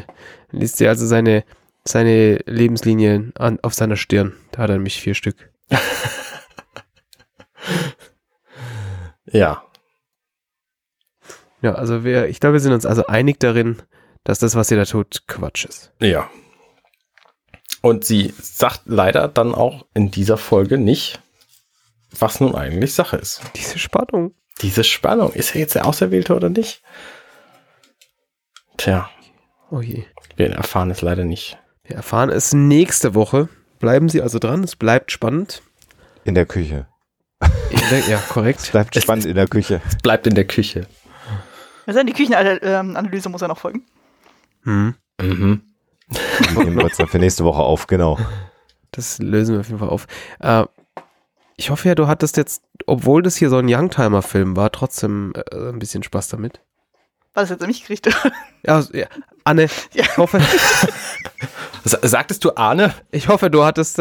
liest 0.51 0.77
sie 0.77 0.87
also 0.89 1.05
seine, 1.05 1.45
seine 1.85 2.39
Lebenslinien 2.45 3.31
an, 3.37 3.59
auf 3.61 3.73
seiner 3.73 3.95
Stirn. 3.95 4.33
Da 4.51 4.63
hat 4.63 4.69
er 4.71 4.75
nämlich 4.75 4.99
vier 4.99 5.15
Stück. 5.15 5.51
Ja. 9.31 9.63
Ja, 11.61 11.73
also 11.75 12.03
wir, 12.03 12.27
ich 12.29 12.39
glaube, 12.39 12.53
wir 12.53 12.59
sind 12.59 12.73
uns 12.73 12.85
also 12.85 13.05
einig 13.07 13.39
darin, 13.39 13.81
dass 14.23 14.39
das, 14.39 14.55
was 14.55 14.67
sie 14.69 14.75
da 14.75 14.85
tut, 14.85 15.23
Quatsch 15.27 15.65
ist. 15.65 15.91
Ja. 15.99 16.29
Und 17.81 18.03
sie 18.05 18.33
sagt 18.41 18.81
leider 18.85 19.27
dann 19.27 19.53
auch 19.55 19.85
in 19.93 20.11
dieser 20.11 20.37
Folge 20.37 20.77
nicht, 20.77 21.21
was 22.17 22.39
nun 22.41 22.55
eigentlich 22.55 22.93
Sache 22.93 23.17
ist. 23.17 23.41
Diese 23.55 23.77
Spannung. 23.79 24.33
Diese 24.61 24.83
Spannung, 24.83 25.31
ist 25.31 25.55
er 25.55 25.61
jetzt 25.61 25.75
der 25.75 25.85
Auserwählte 25.85 26.35
oder 26.35 26.49
nicht? 26.49 26.81
Tja, 28.77 29.09
Oh 29.71 29.81
je. 29.81 30.03
wir 30.35 30.49
erfahren 30.51 30.89
es 30.91 31.01
leider 31.01 31.23
nicht. 31.25 31.57
Wir 31.83 31.95
erfahren 31.97 32.29
es 32.29 32.53
nächste 32.53 33.13
Woche. 33.15 33.49
Bleiben 33.79 34.09
Sie 34.09 34.21
also 34.21 34.39
dran, 34.39 34.63
es 34.63 34.75
bleibt 34.75 35.11
spannend. 35.11 35.61
in 36.25 36.35
der 36.35 36.45
Küche. 36.45 36.87
Ich 37.69 37.81
denke, 37.89 38.11
ja, 38.11 38.17
korrekt. 38.17 38.67
Bleibt 38.71 38.95
Es- 38.97 39.03
spannend 39.03 39.25
in 39.25 39.35
der 39.35 39.47
Küche. 39.47 39.81
Es 39.87 39.97
bleibt 39.97 40.27
in 40.27 40.35
der 40.35 40.45
Küche. 40.45 40.87
Also 41.89 42.03
die 42.03 42.13
Küchenanalyse 42.13 43.29
muss 43.29 43.41
ja 43.41 43.47
noch 43.47 43.57
folgen. 43.57 43.83
Hm. 44.63 44.93
Mhm. 45.19 45.61
Die 46.51 46.57
nehmen 46.57 46.77
wir 46.77 46.85
jetzt 46.85 46.99
dann 46.99 47.07
für 47.07 47.17
nächste 47.19 47.43
Woche 47.43 47.61
auf, 47.61 47.87
genau. 47.87 48.17
Das 48.91 49.17
lösen 49.19 49.53
wir 49.55 49.61
auf 49.61 49.67
jeden 49.67 49.79
Fall 49.79 49.89
auf. 49.89 50.05
Äh, 50.39 50.65
ich 51.57 51.69
hoffe 51.71 51.87
ja, 51.89 51.95
du 51.95 52.07
hattest 52.07 52.37
jetzt, 52.37 52.61
obwohl 52.85 53.21
das 53.23 53.35
hier 53.35 53.49
so 53.49 53.57
ein 53.57 53.67
Youngtimer-Film 53.67 54.55
war, 54.55 54.71
trotzdem 54.71 55.33
äh, 55.51 55.69
ein 55.69 55.79
bisschen 55.79 56.03
Spaß 56.03 56.27
damit. 56.29 56.61
War 57.33 57.43
das 57.43 57.49
jetzt 57.49 57.61
an 57.63 57.67
mich 57.69 57.81
gerichtet? 57.83 58.15
Ja, 58.65 58.83
ja. 58.93 59.07
Anne, 59.43 59.63
Ja. 59.93 60.03
ich 60.03 60.17
hoffe, 60.17 60.39
Sa- 61.85 61.99
Sagtest 62.07 62.43
du 62.45 62.55
Arne? 62.55 62.93
ich 63.11 63.27
hoffe, 63.29 63.49
du 63.49 63.63
hattest. 63.63 63.99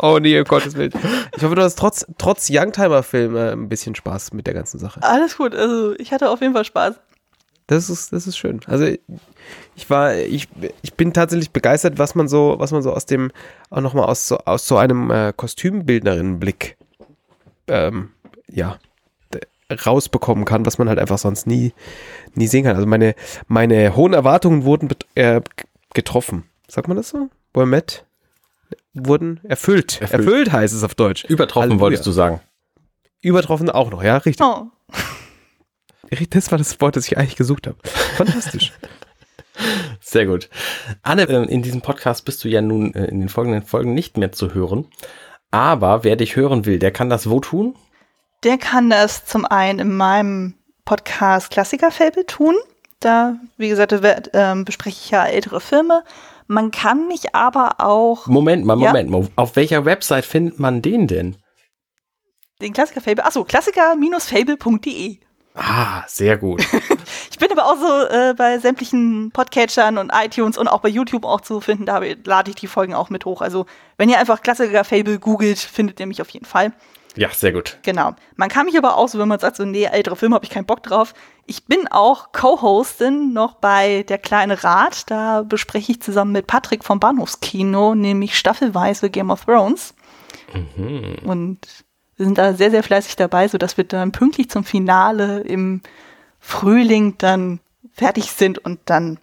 Oh 0.00 0.18
nee, 0.18 0.38
um 0.38 0.44
Gottes 0.44 0.76
Willen. 0.76 0.92
Ich 1.36 1.42
hoffe, 1.42 1.54
du 1.54 1.62
hast 1.62 1.78
trotz, 1.78 2.06
trotz 2.18 2.48
Youngtimer-Film 2.50 3.36
äh, 3.36 3.52
ein 3.52 3.68
bisschen 3.68 3.94
Spaß 3.94 4.32
mit 4.32 4.46
der 4.46 4.54
ganzen 4.54 4.78
Sache. 4.78 5.02
Alles 5.02 5.36
gut, 5.36 5.54
also 5.54 5.94
ich 5.98 6.12
hatte 6.12 6.30
auf 6.30 6.40
jeden 6.40 6.54
Fall 6.54 6.64
Spaß. 6.64 6.94
Das 7.66 7.90
ist, 7.90 8.12
das 8.12 8.26
ist 8.26 8.38
schön. 8.38 8.60
Also 8.66 8.86
ich 9.74 9.90
war, 9.90 10.14
ich, 10.14 10.48
ich 10.82 10.94
bin 10.94 11.12
tatsächlich 11.12 11.50
begeistert, 11.50 11.98
was 11.98 12.14
man 12.14 12.28
so, 12.28 12.56
was 12.58 12.70
man 12.70 12.82
so 12.82 12.92
aus 12.92 13.06
dem, 13.06 13.32
auch 13.70 13.80
nochmal 13.80 14.04
aus 14.04 14.28
so, 14.28 14.38
aus 14.38 14.66
so 14.68 14.76
einem 14.76 15.10
äh, 15.10 15.32
Kostümbildnerinnenblick, 15.36 16.76
ähm, 17.66 18.10
ja, 18.48 18.78
rausbekommen 19.70 20.44
kann, 20.44 20.64
was 20.64 20.78
man 20.78 20.88
halt 20.88 20.98
einfach 20.98 21.18
sonst 21.18 21.46
nie, 21.46 21.72
nie 22.34 22.46
sehen 22.46 22.64
kann. 22.64 22.76
Also 22.76 22.86
meine, 22.86 23.14
meine 23.48 23.96
hohen 23.96 24.12
Erwartungen 24.12 24.64
wurden 24.64 24.88
äh, 25.16 25.40
getroffen. 25.92 26.44
Sagt 26.68 26.88
man 26.88 26.96
das 26.96 27.08
so? 27.08 27.28
Boymet? 27.52 28.05
Wurden 28.94 29.40
erfüllt. 29.44 30.00
Erfüllt. 30.00 30.26
erfüllt. 30.26 30.52
heißt 30.52 30.74
es 30.74 30.82
auf 30.82 30.94
Deutsch. 30.94 31.24
Übertroffen 31.24 31.62
Halleluja. 31.62 31.80
wolltest 31.80 32.06
du 32.06 32.12
sagen. 32.12 32.40
Übertroffen 33.20 33.70
auch 33.70 33.90
noch, 33.90 34.02
ja, 34.02 34.16
richtig. 34.18 34.44
Oh. 34.46 34.66
Das 36.30 36.52
war 36.52 36.58
das 36.58 36.80
Wort, 36.80 36.94
das 36.94 37.08
ich 37.08 37.18
eigentlich 37.18 37.34
gesucht 37.34 37.66
habe. 37.66 37.78
Fantastisch. 38.16 38.72
Sehr 40.00 40.26
gut. 40.26 40.48
Anne, 41.02 41.22
ähm, 41.24 41.48
in 41.48 41.62
diesem 41.62 41.80
Podcast 41.80 42.24
bist 42.24 42.44
du 42.44 42.48
ja 42.48 42.60
nun 42.60 42.94
äh, 42.94 43.06
in 43.06 43.18
den 43.18 43.28
folgenden 43.28 43.62
Folgen 43.62 43.92
nicht 43.92 44.16
mehr 44.16 44.30
zu 44.30 44.54
hören. 44.54 44.86
Aber 45.50 46.04
wer 46.04 46.16
dich 46.16 46.36
hören 46.36 46.64
will, 46.64 46.78
der 46.78 46.92
kann 46.92 47.10
das 47.10 47.28
wo 47.28 47.40
tun? 47.40 47.74
Der 48.44 48.58
kann 48.58 48.90
das 48.90 49.24
zum 49.24 49.44
einen 49.44 49.78
in 49.78 49.96
meinem 49.96 50.54
Podcast 50.84 51.50
Klassikerfabel 51.50 52.24
tun. 52.24 52.54
Da, 53.00 53.36
wie 53.56 53.68
gesagt, 53.68 53.92
da 53.92 54.02
werd, 54.02 54.30
ähm, 54.34 54.64
bespreche 54.64 55.00
ich 55.02 55.10
ja 55.10 55.26
ältere 55.26 55.60
Filme. 55.60 56.04
Man 56.46 56.70
kann 56.70 57.08
mich 57.08 57.34
aber 57.34 57.80
auch 57.80 58.26
Moment 58.26 58.64
mal, 58.64 58.78
Ja? 58.80 58.88
Moment 58.88 59.10
mal. 59.10 59.28
Auf 59.36 59.56
welcher 59.56 59.84
Website 59.84 60.24
findet 60.24 60.58
man 60.58 60.82
den 60.82 61.06
denn? 61.06 61.36
den 62.62 62.72
Klassikerfabel, 62.72 63.22
achso, 63.22 63.44
klassiker-fable.de. 63.44 65.18
Ah, 65.54 66.04
sehr 66.06 66.36
gut. 66.38 66.64
Ich 67.30 67.38
bin 67.38 67.52
aber 67.52 67.66
auch 67.66 67.76
so 67.76 68.06
äh, 68.08 68.34
bei 68.34 68.58
sämtlichen 68.58 69.30
Podcatchern 69.30 69.98
und 69.98 70.10
iTunes 70.10 70.56
und 70.56 70.68
auch 70.68 70.80
bei 70.80 70.88
YouTube 70.88 71.26
auch 71.26 71.42
zu 71.42 71.60
finden. 71.60 71.84
Da 71.84 72.00
lade 72.24 72.50
ich 72.50 72.56
die 72.56 72.66
Folgen 72.66 72.94
auch 72.94 73.10
mit 73.10 73.26
hoch. 73.26 73.42
Also, 73.42 73.66
wenn 73.98 74.08
ihr 74.08 74.18
einfach 74.18 74.40
Klassikerfable 74.40 75.18
googelt, 75.18 75.58
findet 75.58 76.00
ihr 76.00 76.06
mich 76.06 76.22
auf 76.22 76.30
jeden 76.30 76.46
Fall. 76.46 76.72
Ja, 77.16 77.30
sehr 77.30 77.52
gut. 77.52 77.78
Genau. 77.82 78.14
Man 78.36 78.48
kann 78.48 78.66
mich 78.66 78.76
aber 78.76 78.96
auch 78.96 79.08
so, 79.08 79.18
wenn 79.18 79.28
man 79.28 79.38
sagt, 79.38 79.56
so, 79.56 79.64
nee, 79.64 79.84
ältere 79.84 80.16
Filme 80.16 80.34
habe 80.34 80.44
ich 80.44 80.50
keinen 80.50 80.66
Bock 80.66 80.82
drauf. 80.82 81.14
Ich 81.46 81.64
bin 81.64 81.88
auch 81.88 82.32
Co-Hostin 82.32 83.32
noch 83.32 83.54
bei 83.54 84.02
Der 84.04 84.18
kleine 84.18 84.62
Rat. 84.62 85.10
Da 85.10 85.42
bespreche 85.42 85.92
ich 85.92 86.02
zusammen 86.02 86.32
mit 86.32 86.46
Patrick 86.46 86.84
vom 86.84 87.00
Bahnhofskino, 87.00 87.94
nämlich 87.94 88.36
staffelweise 88.36 89.10
Game 89.10 89.30
of 89.30 89.44
Thrones. 89.44 89.94
Und 91.24 91.58
wir 92.16 92.24
sind 92.24 92.38
da 92.38 92.54
sehr, 92.54 92.70
sehr 92.70 92.82
fleißig 92.82 93.16
dabei, 93.16 93.48
sodass 93.48 93.76
wir 93.76 93.84
dann 93.84 94.12
pünktlich 94.12 94.48
zum 94.50 94.64
Finale 94.64 95.40
im 95.40 95.82
Frühling 96.40 97.16
dann 97.18 97.60
fertig 97.92 98.30
sind 98.30 98.58
und 98.58 98.80
dann, 98.86 99.18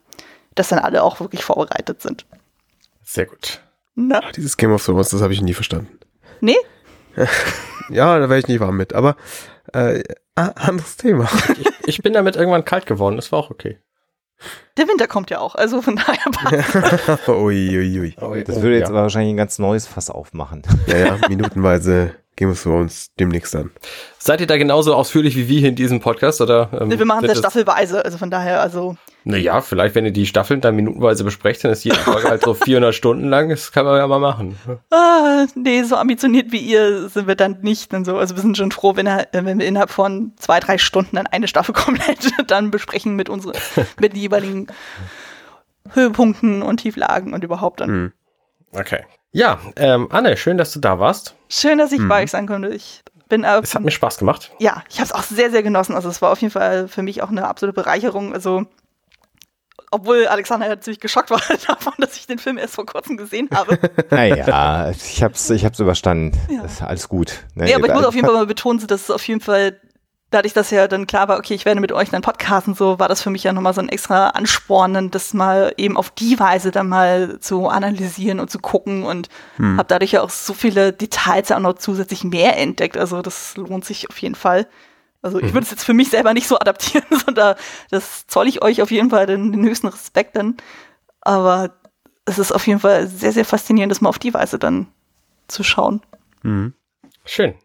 dass 0.55 0.69
dann 0.69 0.79
alle 0.79 1.03
auch 1.03 1.19
wirklich 1.19 1.43
vorbereitet 1.43 2.01
sind. 2.01 2.25
Sehr 3.03 3.25
gut. 3.25 3.61
Na, 3.95 4.21
Dieses 4.35 4.57
Game 4.57 4.71
of 4.71 4.83
Thrones, 4.83 5.09
das 5.09 5.21
habe 5.21 5.33
ich 5.33 5.41
nie 5.41 5.53
verstanden. 5.53 5.99
nee? 6.41 6.57
Ja, 7.89 8.17
da 8.19 8.29
wäre 8.29 8.39
ich 8.39 8.47
nicht 8.47 8.59
warm 8.59 8.77
mit, 8.77 8.93
aber 8.93 9.15
äh, 9.73 10.03
ah, 10.35 10.51
anderes 10.55 10.97
Thema. 10.97 11.29
Ich, 11.59 11.67
ich 11.85 12.01
bin 12.01 12.13
damit 12.13 12.35
irgendwann 12.35 12.65
kalt 12.65 12.85
geworden. 12.85 13.15
Das 13.15 13.31
war 13.31 13.39
auch 13.39 13.51
okay. 13.51 13.79
Der 14.77 14.87
Winter 14.87 15.07
kommt 15.07 15.29
ja 15.29 15.39
auch, 15.39 15.55
also 15.55 15.81
von 15.81 15.95
daher 15.95 16.31
passt. 17.11 17.29
ui, 17.29 17.77
ui, 17.77 18.15
ui. 18.21 18.43
Das 18.43 18.61
würde 18.61 18.75
jetzt 18.75 18.83
ja. 18.83 18.89
aber 18.89 19.03
wahrscheinlich 19.03 19.33
ein 19.33 19.37
ganz 19.37 19.59
neues 19.59 19.87
Fass 19.87 20.09
aufmachen. 20.09 20.63
Ja, 20.87 20.97
ja, 20.97 21.17
minutenweise 21.29 22.15
Game 22.35 22.49
of 22.49 22.61
Thrones 22.63 23.11
demnächst 23.19 23.53
dann. 23.53 23.71
Seid 24.17 24.41
ihr 24.41 24.47
da 24.47 24.57
genauso 24.57 24.95
ausführlich 24.95 25.35
wie 25.35 25.47
wir 25.47 25.59
hier 25.59 25.69
in 25.69 25.75
diesem 25.75 25.99
Podcast? 25.99 26.41
Oder, 26.41 26.69
ähm, 26.81 26.89
Wir 26.97 27.05
machen 27.05 27.23
das 27.23 27.33
es- 27.33 27.39
staffelweise, 27.39 28.03
also 28.03 28.17
von 28.17 28.31
daher, 28.31 28.61
also 28.61 28.95
Naja, 29.23 29.61
vielleicht, 29.61 29.93
wenn 29.95 30.05
ihr 30.05 30.11
die 30.11 30.25
Staffeln 30.25 30.59
dann 30.59 30.75
minutenweise 30.75 31.23
besprecht, 31.23 31.63
dann 31.63 31.71
ist 31.71 31.83
jede 31.83 31.95
Folge 31.97 32.27
halt 32.29 32.41
so 32.43 32.53
400 32.55 32.93
Stunden 32.95 33.29
lang. 33.29 33.49
Das 33.49 33.71
kann 33.71 33.85
man 33.85 33.97
ja 33.97 34.07
mal 34.07 34.19
machen. 34.19 34.57
Ah, 34.89 35.45
nee, 35.55 35.83
so 35.83 35.95
ambitioniert 35.95 36.51
wie 36.51 36.57
ihr 36.59 37.07
sind 37.09 37.27
wir 37.27 37.35
dann 37.35 37.59
nicht 37.61 37.93
und 37.93 38.05
so. 38.05 38.17
Also 38.17 38.35
wir 38.35 38.41
sind 38.41 38.57
schon 38.57 38.71
froh, 38.71 38.95
wenn, 38.95 39.05
er, 39.05 39.27
wenn 39.31 39.59
wir 39.59 39.65
innerhalb 39.67 39.91
von 39.91 40.33
zwei, 40.37 40.59
drei 40.59 40.77
Stunden 40.79 41.15
dann 41.15 41.27
eine 41.27 41.47
Staffel 41.47 41.73
komplett 41.75 42.31
dann 42.47 42.71
besprechen 42.71 43.15
mit 43.15 43.29
unseren, 43.29 43.53
mit 43.99 44.13
den 44.13 44.19
jeweiligen 44.19 44.67
Höhepunkten 45.91 46.61
und 46.61 46.77
Tieflagen 46.77 47.33
und 47.33 47.43
überhaupt 47.43 47.81
dann. 47.81 47.89
Hm. 47.89 48.13
Okay. 48.71 49.03
Ja, 49.33 49.59
ähm, 49.75 50.07
Anne, 50.11 50.37
schön, 50.37 50.57
dass 50.57 50.71
du 50.73 50.79
da 50.79 50.99
warst. 50.99 51.35
Schön, 51.49 51.77
dass 51.79 51.91
ich 51.91 51.99
Mhm. 51.99 52.07
bei 52.07 52.23
euch 52.23 52.31
sein 52.31 52.47
konnte. 52.47 52.69
Ich 52.69 53.01
bin 53.29 53.43
äh, 53.43 53.59
Es 53.61 53.73
hat 53.73 53.81
mir 53.83 53.91
Spaß 53.91 54.17
gemacht. 54.19 54.51
ja, 54.59 54.83
ich 54.89 54.97
habe 54.99 55.05
es 55.05 55.11
auch 55.11 55.23
sehr, 55.23 55.49
sehr 55.51 55.63
genossen. 55.63 55.95
Also 55.95 56.07
es 56.09 56.21
war 56.21 56.31
auf 56.31 56.39
jeden 56.41 56.51
Fall 56.51 56.87
für 56.87 57.01
mich 57.01 57.21
auch 57.23 57.29
eine 57.29 57.47
absolute 57.47 57.73
Bereicherung. 57.75 58.33
Also 58.33 58.65
obwohl 59.89 60.27
Alexander 60.27 60.67
ja 60.67 60.79
ziemlich 60.79 60.99
geschockt 60.99 61.29
war 61.31 61.41
davon, 61.67 61.93
dass 61.99 62.15
ich 62.15 62.25
den 62.27 62.37
Film 62.39 62.57
erst 62.57 62.75
vor 62.75 62.85
kurzem 62.85 63.17
gesehen 63.17 63.49
habe. 63.53 63.77
Naja, 64.11 64.91
ich 64.91 65.21
hab's, 65.23 65.49
ich 65.49 65.65
hab's 65.65 65.79
überstanden. 65.79 66.37
Ja. 66.49 66.61
Das 66.63 66.73
ist 66.73 66.81
alles 66.83 67.09
gut. 67.09 67.43
Ne, 67.55 67.65
Nee, 67.65 67.75
aber 67.75 67.87
ich 67.87 67.93
muss 67.93 68.05
auf 68.05 68.15
jeden 68.15 68.25
Fall 68.27 68.35
mal 68.35 68.45
betonen, 68.47 68.85
dass 68.87 69.01
es 69.03 69.11
auf 69.11 69.27
jeden 69.27 69.41
Fall, 69.41 69.79
dadurch, 70.33 70.53
dass 70.53 70.71
ja 70.71 70.87
dann 70.87 71.07
klar 71.07 71.27
war, 71.27 71.37
okay, 71.37 71.53
ich 71.53 71.65
werde 71.65 71.81
mit 71.81 71.91
euch 71.91 72.09
dann 72.09 72.21
podcasten, 72.21 72.73
so 72.75 72.99
war 72.99 73.07
das 73.07 73.21
für 73.21 73.29
mich 73.29 73.43
ja 73.43 73.53
nochmal 73.53 73.73
so 73.73 73.81
ein 73.81 73.89
extra 73.89 74.29
Anspornen, 74.29 75.11
das 75.11 75.33
mal 75.33 75.73
eben 75.77 75.97
auf 75.97 76.09
die 76.09 76.39
Weise 76.39 76.71
dann 76.71 76.89
mal 76.89 77.39
zu 77.39 77.67
analysieren 77.69 78.39
und 78.39 78.49
zu 78.49 78.59
gucken 78.59 79.03
und 79.03 79.29
Hm. 79.57 79.77
habe 79.77 79.87
dadurch 79.87 80.11
ja 80.13 80.21
auch 80.21 80.29
so 80.29 80.53
viele 80.53 80.93
Details 80.93 81.49
ja 81.49 81.57
auch 81.57 81.61
noch 81.61 81.73
zusätzlich 81.73 82.23
mehr 82.23 82.57
entdeckt. 82.57 82.97
Also 82.97 83.21
das 83.21 83.55
lohnt 83.57 83.85
sich 83.85 84.09
auf 84.09 84.17
jeden 84.19 84.35
Fall. 84.35 84.67
Also 85.21 85.39
ich 85.39 85.53
würde 85.53 85.63
es 85.63 85.71
jetzt 85.71 85.85
für 85.85 85.93
mich 85.93 86.09
selber 86.09 86.33
nicht 86.33 86.47
so 86.47 86.59
adaptieren, 86.59 87.05
sondern 87.25 87.55
das 87.91 88.27
zoll 88.27 88.47
ich 88.47 88.61
euch 88.61 88.81
auf 88.81 88.91
jeden 88.91 89.09
Fall 89.09 89.25
den, 89.25 89.51
den 89.51 89.63
höchsten 89.63 89.87
Respekt 89.87 90.35
dann. 90.35 90.57
Aber 91.21 91.71
es 92.25 92.39
ist 92.39 92.51
auf 92.51 92.67
jeden 92.67 92.79
Fall 92.79 93.07
sehr, 93.07 93.31
sehr 93.31 93.45
faszinierend, 93.45 93.91
das 93.91 94.01
mal 94.01 94.09
auf 94.09 94.19
die 94.19 94.33
Weise 94.33 94.59
dann 94.59 94.87
zu 95.47 95.63
schauen. 95.63 96.01
Mhm. 96.41 96.73
Schön. 97.23 97.55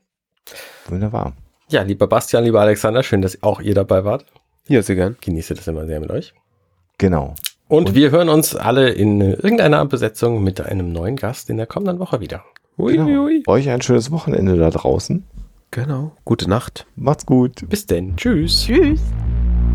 Wunderbar. 0.86 1.32
Ja, 1.70 1.82
lieber 1.82 2.06
Bastian, 2.06 2.44
lieber 2.44 2.60
Alexander, 2.60 3.02
schön, 3.02 3.20
dass 3.20 3.42
auch 3.42 3.60
ihr 3.60 3.74
dabei 3.74 4.04
wart. 4.04 4.24
Ja, 4.68 4.82
sehr 4.82 4.96
gern. 4.96 5.16
Genieße 5.20 5.54
das 5.54 5.68
immer 5.68 5.86
sehr 5.86 6.00
mit 6.00 6.10
euch. 6.10 6.34
Genau. 6.96 7.34
Und, 7.68 7.94
wir 7.94 8.10
hören 8.10 8.30
uns 8.30 8.56
alle 8.56 8.88
in 8.88 9.20
irgendeiner 9.20 9.84
Besetzung 9.84 10.42
mit 10.42 10.60
einem 10.62 10.92
neuen 10.92 11.16
Gast 11.16 11.50
in 11.50 11.58
der 11.58 11.66
kommenden 11.66 11.98
Woche 11.98 12.20
wieder. 12.20 12.44
Ui, 12.78 12.96
genau. 12.96 13.24
ui. 13.24 13.42
Euch 13.46 13.68
ein 13.68 13.82
schönes 13.82 14.10
Wochenende 14.10 14.56
da 14.56 14.70
draußen. 14.70 15.24
Genau. 15.70 16.12
Gute 16.24 16.48
Nacht. 16.48 16.86
Macht's 16.96 17.26
gut. 17.26 17.68
Bis 17.68 17.84
denn. 17.84 18.16
Tschüss. 18.16 18.64
Tschüss. 18.64 19.00